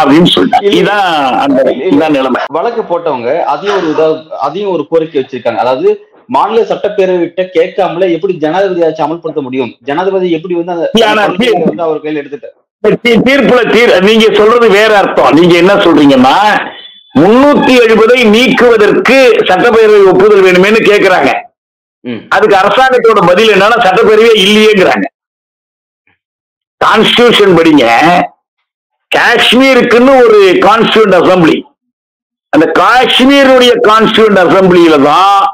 அப்படின்னு 0.00 0.30
சொல்லிட்டாங்க. 0.34 0.72
இதான் 0.80 1.06
அந்த 1.44 1.60
இதான் 1.90 2.16
நிலைமை. 2.16 2.40
வழக்கு 2.56 2.82
போட்டவங்க 2.90 3.30
அதையும் 3.52 3.78
ஒரு 3.78 4.08
அதையும் 4.46 4.74
ஒரு 4.74 4.84
கோரிக்கை 4.90 5.18
வச்சிருக்காங்க. 5.20 5.62
அதாவது 5.64 5.88
மாநில 6.34 6.60
சட்டப்பேரவைகிட்ட 6.68 7.42
கேட்காமலே 7.56 8.06
எப்படி 8.16 8.34
ஜனாதிபதி 8.44 8.84
ஆட்சி 8.86 9.02
அமல்படுத்த 9.06 9.40
முடியும்? 9.46 9.72
ஜனாதிபதி 9.88 10.28
எப்படி 10.38 10.54
வந்து 10.60 10.74
அந்த 10.74 11.84
அவர் 11.86 12.04
கையில் 12.04 12.20
எடுத்துட்டு 12.22 12.50
தீர்ப்புல 13.26 13.60
தீர் 13.74 13.92
நீங்க 14.08 14.26
சொல்றது 14.38 14.66
வேற 14.78 14.92
அர்த்தம். 15.02 15.34
நீங்க 15.38 15.54
என்ன 15.62 15.74
சொல்றீங்கன்னா 15.84 16.36
முன்னூத்தி 17.20 17.74
எழுபதை 17.84 18.18
நீக்குவதற்கு 18.34 19.16
சட்டப்பேரவை 19.48 20.00
ஒப்புதல் 20.12 20.44
வேணுமேன்னு 20.46 20.80
கேக்குறாங்க. 20.90 21.30
அதுக்கு 22.36 22.56
அரசாங்கத்தோட 22.60 23.20
பதில் 23.30 23.52
என்னன்னா 23.54 23.78
சட்டப்பேரவையே 23.86 24.32
இல்லையேங்கிறாங்க. 24.44 25.06
கான்ஸ்டியூஷன் 26.80 27.56
படிங்க. 27.58 27.84
காஷ்மீருக்குன்னு 29.16 30.12
ஒரு 30.24 30.40
கான்ஸ்டியூண்ட் 30.66 31.14
அசம்பிளி 31.20 31.56
அந்த 32.52 32.66
காஷ்மீருடைய 32.80 33.72
கான்ஸ்டியூண்ட் 33.88 34.38
அசம்பிளியில 34.44 35.02
தான் 35.02 35.44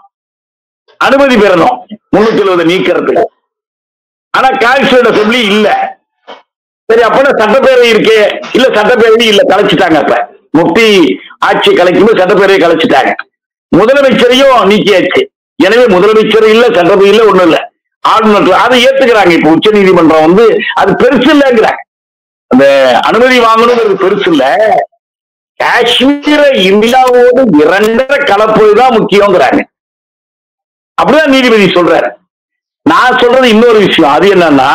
அனுமதி 0.97 1.37
பெறணும். 1.37 1.77
முன்னூத்தி 2.17 2.41
எழுபது 2.41 2.65
நீக்கிறதுக்கு. 2.65 3.23
ஆனா 4.31 4.49
கான்ஸ்டியூண்ட் 4.49 5.11
அசம்பிளி 5.11 5.41
இல்ல. 5.53 5.69
சரி 6.89 7.03
அப்பனா 7.03 7.31
சட்டப்பேரவை 7.41 7.89
இருக்கே. 7.95 8.19
இல்ல 8.53 8.67
சட்டப்பேரவை 8.69 9.27
இல்ல 9.27 9.43
கலைச்சிட்டாங்க 9.43 9.95
அப்ப. 9.95 10.15
முக்தி 10.51 11.19
ஆட்சி 11.39 11.71
கலைக்கும்போது 11.73 12.21
சட்டப்பேரவை 12.21 12.59
கலைச்சிட்டாங்க. 12.65 13.13
முதலமைச்சரையும் 13.77 14.57
நீக்கியாச்சு. 14.71 15.23
எனவே 15.57 15.85
முதலமைச்சர் 15.97 16.49
இல்ல 16.49 16.67
சட்டப்பேரவை 16.69 17.07
இல்ல 17.07 17.25
ஒண்ணும் 17.27 17.45
இல்ல. 17.45 17.71
ஆளுநர் 18.01 18.53
அதை 18.53 18.87
ஏத்துக்கிறாங்க. 18.87 19.31
இப்ப 19.31 19.51
உச்ச 19.51 19.71
நீதிமன்றம் 19.71 20.27
வந்து 20.27 20.59
அது 20.75 20.93
பெருசு 20.93 21.31
இல்லைங்கிறாங்க. 21.37 21.81
அந்த 22.51 22.65
அனுமதி 23.05 23.41
வாங்கணுங்கிறது 23.41 23.97
பெருசு 24.03 24.29
இல்ல. 24.33 24.45
காஷ்மீரை 25.61 26.49
இந்தியாவோடு 26.71 27.43
இரண்டரை 27.63 28.19
கலப்பது 28.19 28.75
தான் 28.75 28.97
முக்கியங்கிறாங்க. 28.99 29.61
அப்படிதான் 31.03 31.35
நீதிபதி 31.35 31.65
சொல்றாரு. 31.65 32.09
நான் 32.83 33.19
சொல்றது 33.19 33.49
இன்னொரு 33.49 33.79
விஷயம். 33.79 34.13
அது 34.13 34.35
என்னன்னா 34.35 34.71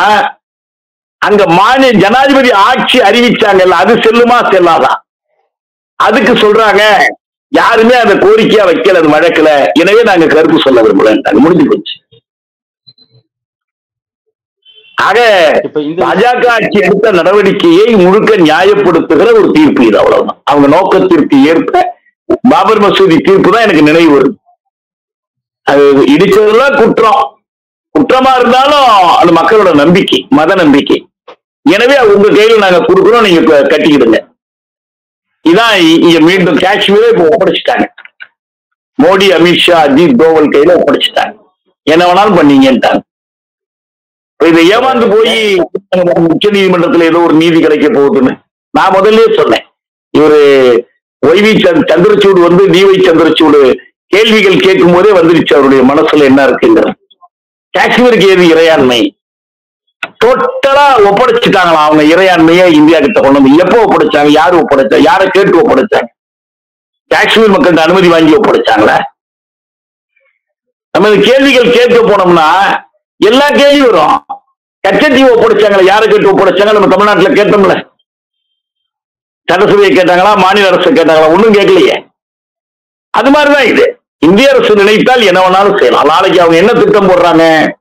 அங்க 1.18 1.46
மாநில 1.46 1.98
ஜனாதிபதி 1.98 2.52
ஆட்சி 2.52 2.98
அறிவிச்சாங்கல்ல 3.00 3.70
அது 3.70 3.94
செல்லுமா 3.94 4.38
செல்லாதான் 4.52 4.98
அதுக்கு 5.96 6.32
சொல்றாங்க 6.32 6.82
யாருமே 7.52 7.94
அந்த 7.94 8.14
கோரிக்கையா 8.14 8.64
வைக்கல 8.66 8.98
அது 8.98 9.08
வழக்கல. 9.08 9.50
எனவே 9.80 10.02
நாங்க 10.02 10.26
கருத்து 10.26 10.60
சொல்ல 10.60 10.82
விரும்பல 10.82 11.14
முடிஞ்சு 11.32 11.66
போச்சு. 11.68 11.94
ஆக 14.96 15.18
பாஜக 15.74 16.44
ஆட்சி 16.54 16.78
எடுத்த 16.86 17.12
நடவடிக்கையை 17.18 17.86
முழுக்க 18.02 18.36
நியாயப்படுத்துகிற 18.46 19.28
ஒரு 19.38 19.48
தீர்ப்பு 19.56 19.86
இது 19.86 19.98
அவ்வளவுதான். 20.02 20.40
அவங்க 20.50 20.68
நோக்கத்திற்கு 20.76 21.38
ஏற்ப 21.52 21.82
பாபர் 22.52 22.80
மசூதி 22.84 23.16
தீர்ப்பு 23.26 23.50
தான் 23.54 23.64
எனக்கு 23.66 23.88
நினைவு 23.88 24.10
வருது. 24.16 24.36
அது 25.70 25.84
இடிச்சதெல்லாம் 26.14 26.76
குற்றம். 26.80 27.22
குற்றமா 27.94 28.32
இருந்தாலும் 28.38 28.88
அது 29.20 29.30
மக்களோட 29.40 29.70
நம்பிக்கை 29.82 30.18
மத 30.38 30.54
நம்பிக்கை. 30.62 30.98
எனவே 31.66 31.96
உங்க 32.12 32.26
கையில 32.36 32.58
நாங்க 32.64 32.80
கொடுக்குறோம் 32.88 33.26
நீங்க 33.26 33.40
கட்டிக்கிடுங்க. 33.72 34.18
இதான் 35.44 35.74
இங்க 36.06 36.18
மீண்டும் 36.28 36.58
காஷ்மீரை 36.64 37.08
இப்ப 37.12 37.24
ஒப்படைச்சிட்டாங்க. 37.30 37.86
மோடி 39.02 39.26
அமித்ஷா 39.38 39.76
அஜித் 39.86 40.18
தோவல் 40.22 40.52
கையில 40.54 40.76
ஒப்படைச்சிட்டாங்க. 40.78 41.34
என்ன 41.86 42.02
வேணாலும் 42.08 42.38
பண்ணீங்கன்ட்டாங்க. 42.38 43.00
இதை 44.44 44.70
ஏமாந்து 44.70 45.10
போய் 45.10 45.58
உச்ச 46.28 46.50
நீதிமன்றத்துல 46.50 47.02
ஏதோ 47.02 47.18
ஒரு 47.18 47.34
நீதி 47.34 47.60
கிடைக்க 47.60 47.86
போகுதுன்னு 47.88 48.40
நான் 48.70 48.92
முதல்லயே 48.92 49.36
சொன்னேன். 49.36 49.64
இவரு 50.18 50.40
ஒய்வி 51.26 51.52
சந்த்- 51.58 51.86
சந்திரசூட் 51.88 52.40
வந்து 52.40 52.68
டிவை 52.68 53.04
சந்திரசூடு 53.04 53.78
கேள்விகள் 54.06 54.60
கேட்கும் 54.60 54.92
போதே 54.92 55.10
வந்துருச்சு 55.10 55.54
அவருடைய 55.54 55.82
மனசுல 55.82 56.22
என்ன 56.22 56.46
இருக்குங்கிறது. 56.46 56.92
காஷ்மீருக்கு 57.78 58.28
ஏது 58.28 58.44
இறையாண்மை? 58.54 59.14
டோட்டலா 60.24 60.84
ஒப்படைச்சிட்டாங்களாம் 60.98 61.86
அவங்க 61.86 62.02
இறையாண்மையை 62.02 62.72
இந்தியா 62.72 62.98
கிட்ட 62.98 63.20
கொண்டு 63.20 63.42
வந்து? 63.42 63.64
எப்போ 63.64 63.84
ஒப்படைச்சாங்க? 63.84 64.26
யாரு 64.26 64.58
ஒப்படைச்சா 64.58 64.98
யாரை 65.00 65.28
கேட்டு 65.28 65.60
ஒப்படைச்சாங்க? 65.60 66.06
காஷ்மீர் 67.08 67.50
மக்கள்கிட்ட 67.50 67.78
அனுமதி 67.78 68.08
வாங்கி 68.08 68.34
ஒப்படைச்சாங்களா? 68.34 68.98
நம்ம 70.92 71.08
கேள்விகள் 71.08 71.72
கேட்க 71.72 71.98
போனோம்னா 72.02 72.48
எல்லா 73.16 73.48
கேள்வி 73.50 73.86
வரும். 73.86 74.24
கச்சத்தீவு 74.88 75.34
ஒப்படைச்சாங்களா 75.34 75.82
யாரை 75.82 76.08
கேட்டு 76.08 76.32
ஒப்படைச்சாங்க? 76.32 76.72
நம்ம 76.72 76.88
தமிழ்நாட்டுல 76.88 77.28
கேட்டோம்ல. 77.28 77.94
சட்டசபையை 79.48 79.90
கேட்டாங்களா? 79.96 80.36
மாநில 80.36 80.68
அரசு 80.68 80.90
கேட்டாங்களா? 80.90 81.32
ஒன்றும் 81.32 81.54
கேட்கலையே. 81.54 82.06
அது 83.10 83.30
மாதிரிதான் 83.30 83.64
இது. 83.64 84.00
இந்திய 84.18 84.50
அரசு 84.50 84.74
நினைத்தால் 84.74 85.22
என்ன 85.22 85.40
வேணாலும் 85.40 85.78
செய்யலாம். 85.78 86.06
நாளைக்கு 86.06 86.40
அவங்க 86.40 86.56
என்ன 86.56 86.72
திட்டம் 86.72 87.08
போடுறாங்க? 87.08 87.72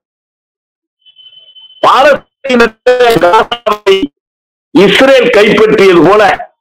பாலஸ்தீனத்தை 1.87 2.95
இஸ்ரேல் 4.71 5.29
கைப்பற்றியது 5.29 6.09
போல 6.09 6.53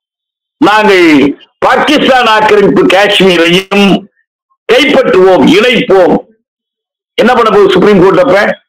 நாங்கள் 0.56 1.38
பாகிஸ்தான் 1.58 2.26
ஆக்கிரமிப்பு 2.26 2.82
காஷ்மீரையும் 2.86 4.06
கைப்பற்றுவோம் 4.72 5.44
இணைப்போம். 5.56 6.16
என்ன 7.14 7.34
பண்ண 7.34 7.50
போகுது 7.50 7.70
சுப்ரீம் 7.70 8.02
கோர்ட் 8.02 8.18
அப்ப? 8.18 8.63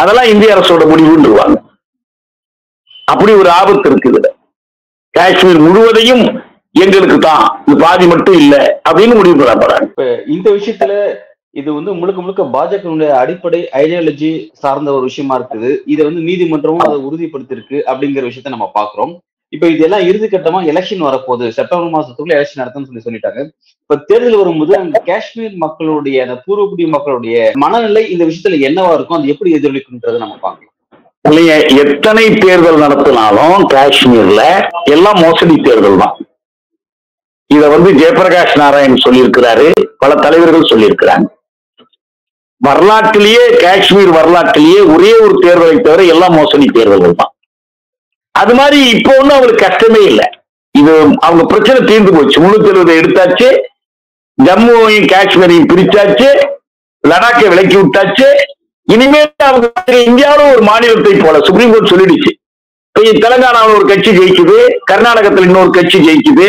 அதெல்லாம் 0.00 0.30
இந்திய 0.32 0.54
அரசோட 0.54 0.84
முடிவுன்றுவாங்க. 0.90 1.56
அப்படி 3.08 3.32
ஒரு 3.40 3.50
ஆபத்து 3.60 3.88
இருக்குது 3.90 4.28
காஷ்மீர் 5.14 5.64
முழுவதையும் 5.66 6.24
எங்களுக்கு 6.74 7.16
தான் 7.20 7.44
இது 7.62 7.74
பாதி 7.82 8.04
மட்டும் 8.06 8.36
இல்ல 8.42 8.54
அப்படின்னு 8.88 9.14
முடிவு 9.16 9.36
பண்ண 9.40 9.54
போறாங்க 9.62 10.04
இந்த 10.34 10.48
விஷயத்துல 10.58 10.92
இது 11.56 11.70
வந்து 11.76 11.92
முழுக்க 12.00 12.18
முழுக்க 12.22 12.42
பாஜகவுடைய 12.56 13.12
அடிப்படை 13.22 13.60
ஐடியாலஜி 13.80 14.30
சார்ந்த 14.62 14.90
ஒரு 14.96 15.04
விஷயமா 15.08 15.34
இருக்குது. 15.38 15.70
இதை 15.92 16.02
வந்து 16.08 16.20
நீதிமன்றமும் 16.28 16.84
அதை 16.86 16.98
உறுதிப்படுத்திருக்கு 17.06 17.78
அப்படிங்கிற 17.90 18.22
விஷயத்த 18.28 18.54
நம்ம 18.54 18.68
பாக்குறோம் 18.76 19.12
இப்ப 19.54 19.68
இதெல்லாம் 19.74 20.04
இறுதி 20.08 20.26
கட்டமா 20.32 20.58
எலெக்ஷன் 20.72 21.06
வரப்போகுது. 21.06 21.46
செப்டம்பர் 21.58 21.94
மாசத்துக்குள்ள 21.94 22.34
எலெக்ஷன் 22.38 22.60
நடத்தும்னு 22.62 22.88
சொல்லி 22.88 23.06
சொல்லிட்டாங்க. 23.06 23.40
இப்ப 23.84 23.96
தேர்தல் 24.08 24.40
வரும்போது 24.40 24.72
அந்த 24.82 24.98
காஷ்மீர் 25.10 25.54
மக்களுடைய 25.64 26.16
அந்த 26.26 26.36
பூர்வக்குடி 26.44 26.84
மக்களுடைய 26.96 27.36
மனநிலை 27.62 28.02
இந்த 28.14 28.22
விஷயத்துல 28.28 28.60
என்னவா 28.68 28.92
இருக்கும்? 28.96 29.18
அது 29.18 29.32
எப்படி 29.34 29.52
எதிரொலிக்கும்ன்றது 29.58 30.22
நம்ம 30.24 30.36
பார்க்கலாம். 30.44 30.66
இல்லைங்க 31.24 31.54
எத்தனை 31.84 32.26
தேர்தல் 32.44 32.82
நடத்தினாலும் 32.84 33.64
காஷ்மீர்ல 33.74 34.42
எல்லாம் 34.94 35.18
மோசடி 35.24 35.56
தேர்தல் 35.66 36.00
தான். 36.02 36.14
இத 37.56 37.64
வந்து 37.74 37.90
ஜெயபிரகாஷ் 38.00 38.56
நாராயண் 38.62 39.02
சொல்லியிருக்கிறாரு 39.04 39.66
பல 40.02 40.12
தலைவர்கள் 40.24 40.70
சொல்லியிருக்கிறாங்க. 40.72 41.26
வரலாற்றிலேயே 42.60 43.44
காஷ்மீர் 43.64 44.12
வரலாற்றிலேயே 44.16 44.80
ஒரே 44.94 45.12
ஒரு 45.24 45.34
தேர்தலை 45.44 45.76
தவிர 45.86 46.00
எல்லாம் 46.14 46.34
மோசடி 46.38 46.66
தேர்தல்கள் 46.78 47.18
தான். 47.20 47.32
அது 48.42 48.54
மாதிரி 48.58 48.78
இப்போ 48.96 49.12
ஒன்றும் 49.20 49.36
அவங்களுக்கு 49.36 49.66
கஷ்டமே 49.66 50.02
இல்லை. 50.10 50.26
இது 50.80 50.92
அவங்க 51.26 51.42
பிரச்சனை 51.52 51.78
தீர்ந்து 51.88 52.12
போச்சு. 52.16 52.36
முன்னூத்தி 52.42 52.70
எழுபது 52.72 52.98
எடுத்தாச்சு. 53.00 53.48
ஜம்முவையும் 54.46 55.08
காஷ்மீரையும் 55.12 55.68
பிரிச்சாச்சு. 55.70 56.28
லடாக்கை 57.10 57.46
விலக்கி 57.52 57.76
விட்டாச்சு. 57.80 58.28
இனிமேல் 58.94 59.32
அவங்க 59.48 59.94
இந்தியாவில் 60.10 60.52
ஒரு 60.52 60.62
மாநிலத்தை 60.68 61.12
போல 61.24 61.38
சுப்ரீம் 61.46 61.72
கோர்ட் 61.72 61.90
சொல்லிடுச்சு. 61.92 62.30
இப்ப 62.90 63.02
தெலங்கானாவில் 63.24 63.76
ஒரு 63.78 63.86
கட்சி 63.90 64.10
ஜெயிக்குது. 64.18 64.56
கர்நாடகத்தில் 64.90 65.46
இன்னொரு 65.48 65.70
கட்சி 65.78 65.98
ஜெயிக்குது. 66.08 66.46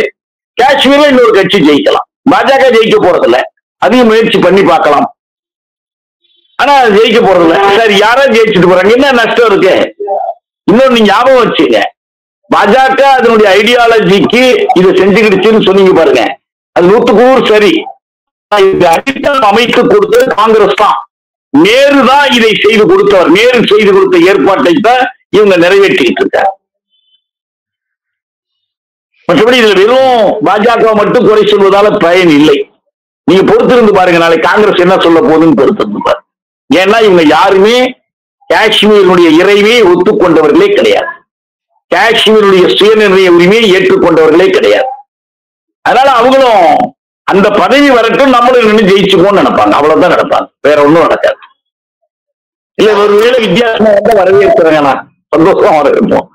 காஷ்மீர்ல 0.62 1.10
இன்னொரு 1.14 1.34
கட்சி 1.40 1.58
ஜெயிக்கலாம். 1.68 2.08
பாஜக 2.32 2.66
ஜெயிக்க 2.78 2.98
போறதில்ல. 3.06 3.38
அதையும் 3.78 4.10
முயற்சி 4.12 4.40
பண்ணி 4.40 4.64
பார்க்கலாம். 4.72 5.08
ஆனா 6.60 6.74
ஜெயிக்க 6.96 7.20
போறதில்ல. 7.28 7.56
சரி 7.78 7.96
யாரா 8.06 8.24
ஜெயிச்சுட்டு 8.36 8.72
போறாங்க. 8.72 8.92
என்ன 8.98 9.12
நஷ்டம் 9.20 9.50
இருக்கு? 9.52 9.76
இன்னொன்னு 10.68 11.00
ஞாபகம் 11.10 11.42
வச்சுங்க. 11.44 11.80
பாஜக 12.50 13.02
அதனுடைய 13.18 13.48
ஐடியாலஜிக்கு 13.60 14.44
இதை 14.80 14.90
செஞ்சுக்கிடுச்சுன்னு 15.02 15.66
சொன்னீங்க 15.68 15.94
பாருங்க. 16.00 16.24
அது 16.76 16.90
நூத்துக்கு 16.92 17.28
சரி. 17.52 17.74
அடித்தளம் 18.52 19.50
அமைத்து 19.52 19.82
கொடுத்தது 19.92 20.26
காங்கிரஸ் 20.40 20.80
தான். 20.84 20.98
நேரு 21.54 22.00
தான் 22.10 22.26
இதை 22.38 22.52
செய்து 22.64 22.84
கொடுத்தவர். 22.92 23.30
நேரு 23.38 23.60
செய்து 23.72 23.92
கொடுத்த 23.96 24.18
ஏற்பாட்டை 24.32 24.74
தான் 24.88 25.04
இவங்க 25.38 25.56
நிறைவேற்றிட்டு 25.64 26.22
இருக்காங்க. 26.24 26.52
மற்றபடி 29.28 29.60
இதுல 29.62 29.78
வெறும் 29.82 30.16
பாஜக 30.48 30.94
மட்டும் 31.00 31.28
குறை 31.30 31.44
சொல்வதால 31.52 31.90
பயன் 32.06 32.32
இல்லை. 32.40 32.58
நீங்க 33.28 33.44
பொறுத்திருந்து 33.50 33.94
பாருங்க 33.98 34.20
நாளைக்கு 34.24 34.48
காங்கிரஸ் 34.50 34.84
என்ன 34.86 34.96
சொல்ல 35.06 35.20
போகுதுன்னு 35.28 35.60
பொறுத்திருந்து 35.62 36.02
பாருங்க. 36.08 36.26
ஏன்னா 36.70 36.98
இவங்க 37.08 37.24
யாருமே 37.36 37.76
காஷ்மீருடைய 38.52 39.30
இறைவையை 39.42 39.82
ஒத்துக்கொண்டவர்களே 39.92 40.70
கிடையாது. 40.78 41.12
காஷ்மீருடைய 41.92 42.66
சுயநிர்ணய 42.78 43.30
உரிமையை 43.38 43.68
ஏற்றுக்கொண்டவர்களே 43.76 44.48
கிடையாது. 44.50 44.90
அதனால 45.86 46.10
அவங்களும் 46.12 46.66
அந்த 47.28 47.48
பதவி 47.50 47.90
வரட்டும் 47.90 48.34
நம்மளும் 48.36 48.68
நின்று 48.68 48.90
ஜெயிச்சுக்கோன்னு 48.90 49.42
நினைப்பாங்க. 49.42 49.74
அவ்வளவுதான் 49.80 50.14
நினைப்பாங்க 50.16 50.48
வேற 50.62 50.78
ஒண்ணும் 50.84 51.06
நடக்காது. 51.08 51.40
இல்ல 52.78 52.92
ஒருவேளை 53.04 53.38
வித்தியாசமா 53.46 53.90
வந்து 53.98 54.14
வரவேற்கிறாங்கண்ணா 54.20 54.94
சந்தோஷமா 55.36 55.72
வரவேற்போம் 55.80 56.28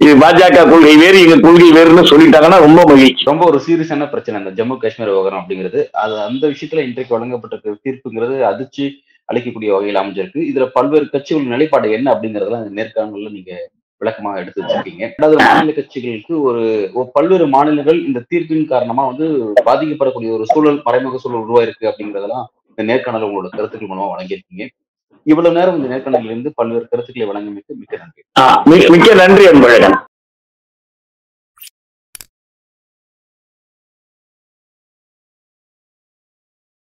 இது 0.00 0.12
பாஜக 0.22 0.60
கொள்கை 0.70 0.92
வேறு 0.96 1.16
எங்க 1.24 1.36
கொள்கை 1.40 1.66
வேறுன்னு 1.72 2.02
சொல்லிட்டாங்கன்னா 2.10 2.58
ரொம்ப 2.64 2.80
மகிழ்ச்சி. 2.90 3.24
ரொம்ப 3.24 3.42
ஒரு 3.46 3.58
சீரியஸான 3.66 4.08
பிரச்சனை 4.10 4.36
அந்த 4.40 4.52
ஜம்மு 4.58 4.76
காஷ்மீர் 4.82 5.10
விவகாரம் 5.10 5.40
அப்படிங்கிறது. 5.42 5.80
அது 6.02 6.14
அந்த 6.28 6.44
விஷயத்துல 6.52 6.84
இன்றைக்கு 6.88 7.14
வழங்கப்பட்ட 7.16 7.56
தீர்ப்புங்கிறது 7.84 8.36
அதிர்ச்சி 8.50 8.84
அளிக்கக்கூடிய 9.32 9.70
வகையில் 9.76 10.00
அமைஞ்சிருக்கு. 10.02 10.40
இதுல 10.50 10.66
பல்வேறு 10.78 11.06
கட்சிகளின் 11.14 11.54
நிலைப்பாடு 11.56 11.96
என்ன 11.98 12.08
அப்படிங்கறதெல்லாம் 12.14 12.64
இந்த 12.64 12.76
நேர்காணல்ல 12.80 13.30
நீங்க 13.38 13.52
விளக்கமாக 14.00 14.40
எடுத்து 14.42 14.60
வச்சிருக்கீங்க. 14.60 15.04
அதாவது 15.18 15.36
மாநில 15.48 15.72
கட்சிகளுக்கு 15.76 16.34
ஒரு 16.46 16.62
பல்வேறு 17.16 17.44
மாநிலங்கள் 17.54 17.98
இந்த 18.08 18.22
தீர்ப்பின் 18.30 18.70
காரணமா 18.72 19.02
வந்து 19.10 19.26
பாதிக்கப்படக்கூடிய 19.68 20.30
ஒரு 20.36 20.44
சூழல் 20.52 20.80
மறைமுக 20.86 21.20
சூழல் 21.24 21.44
உருவாயிருக்கு 21.44 21.90
அப்படிங்கறதெல்லாம் 21.90 22.46
இந்த 22.70 22.84
நேர்காணல் 22.90 23.26
உங்களோட 23.26 23.50
கருத்துக்கள் 23.56 23.90
மூலமா 23.90 24.08
வழங்கியிருக்கீங்க. 24.12 24.66
இவ்வளவு 25.32 25.56
நேரம் 25.58 25.76
இந்த 25.78 25.88
நேர்காணலில் 25.92 26.32
இருந்து 26.32 26.50
பல்வேறு 26.58 26.86
கருத்துக்களை 26.92 27.26
வழங்கியமைக்கு 27.30 27.78
மிக்க 27.80 27.96
நன்றி. 28.02 28.22
மிக்க 28.94 29.14
நன்றி 29.22 29.44
அன்பழகன். 29.50 29.96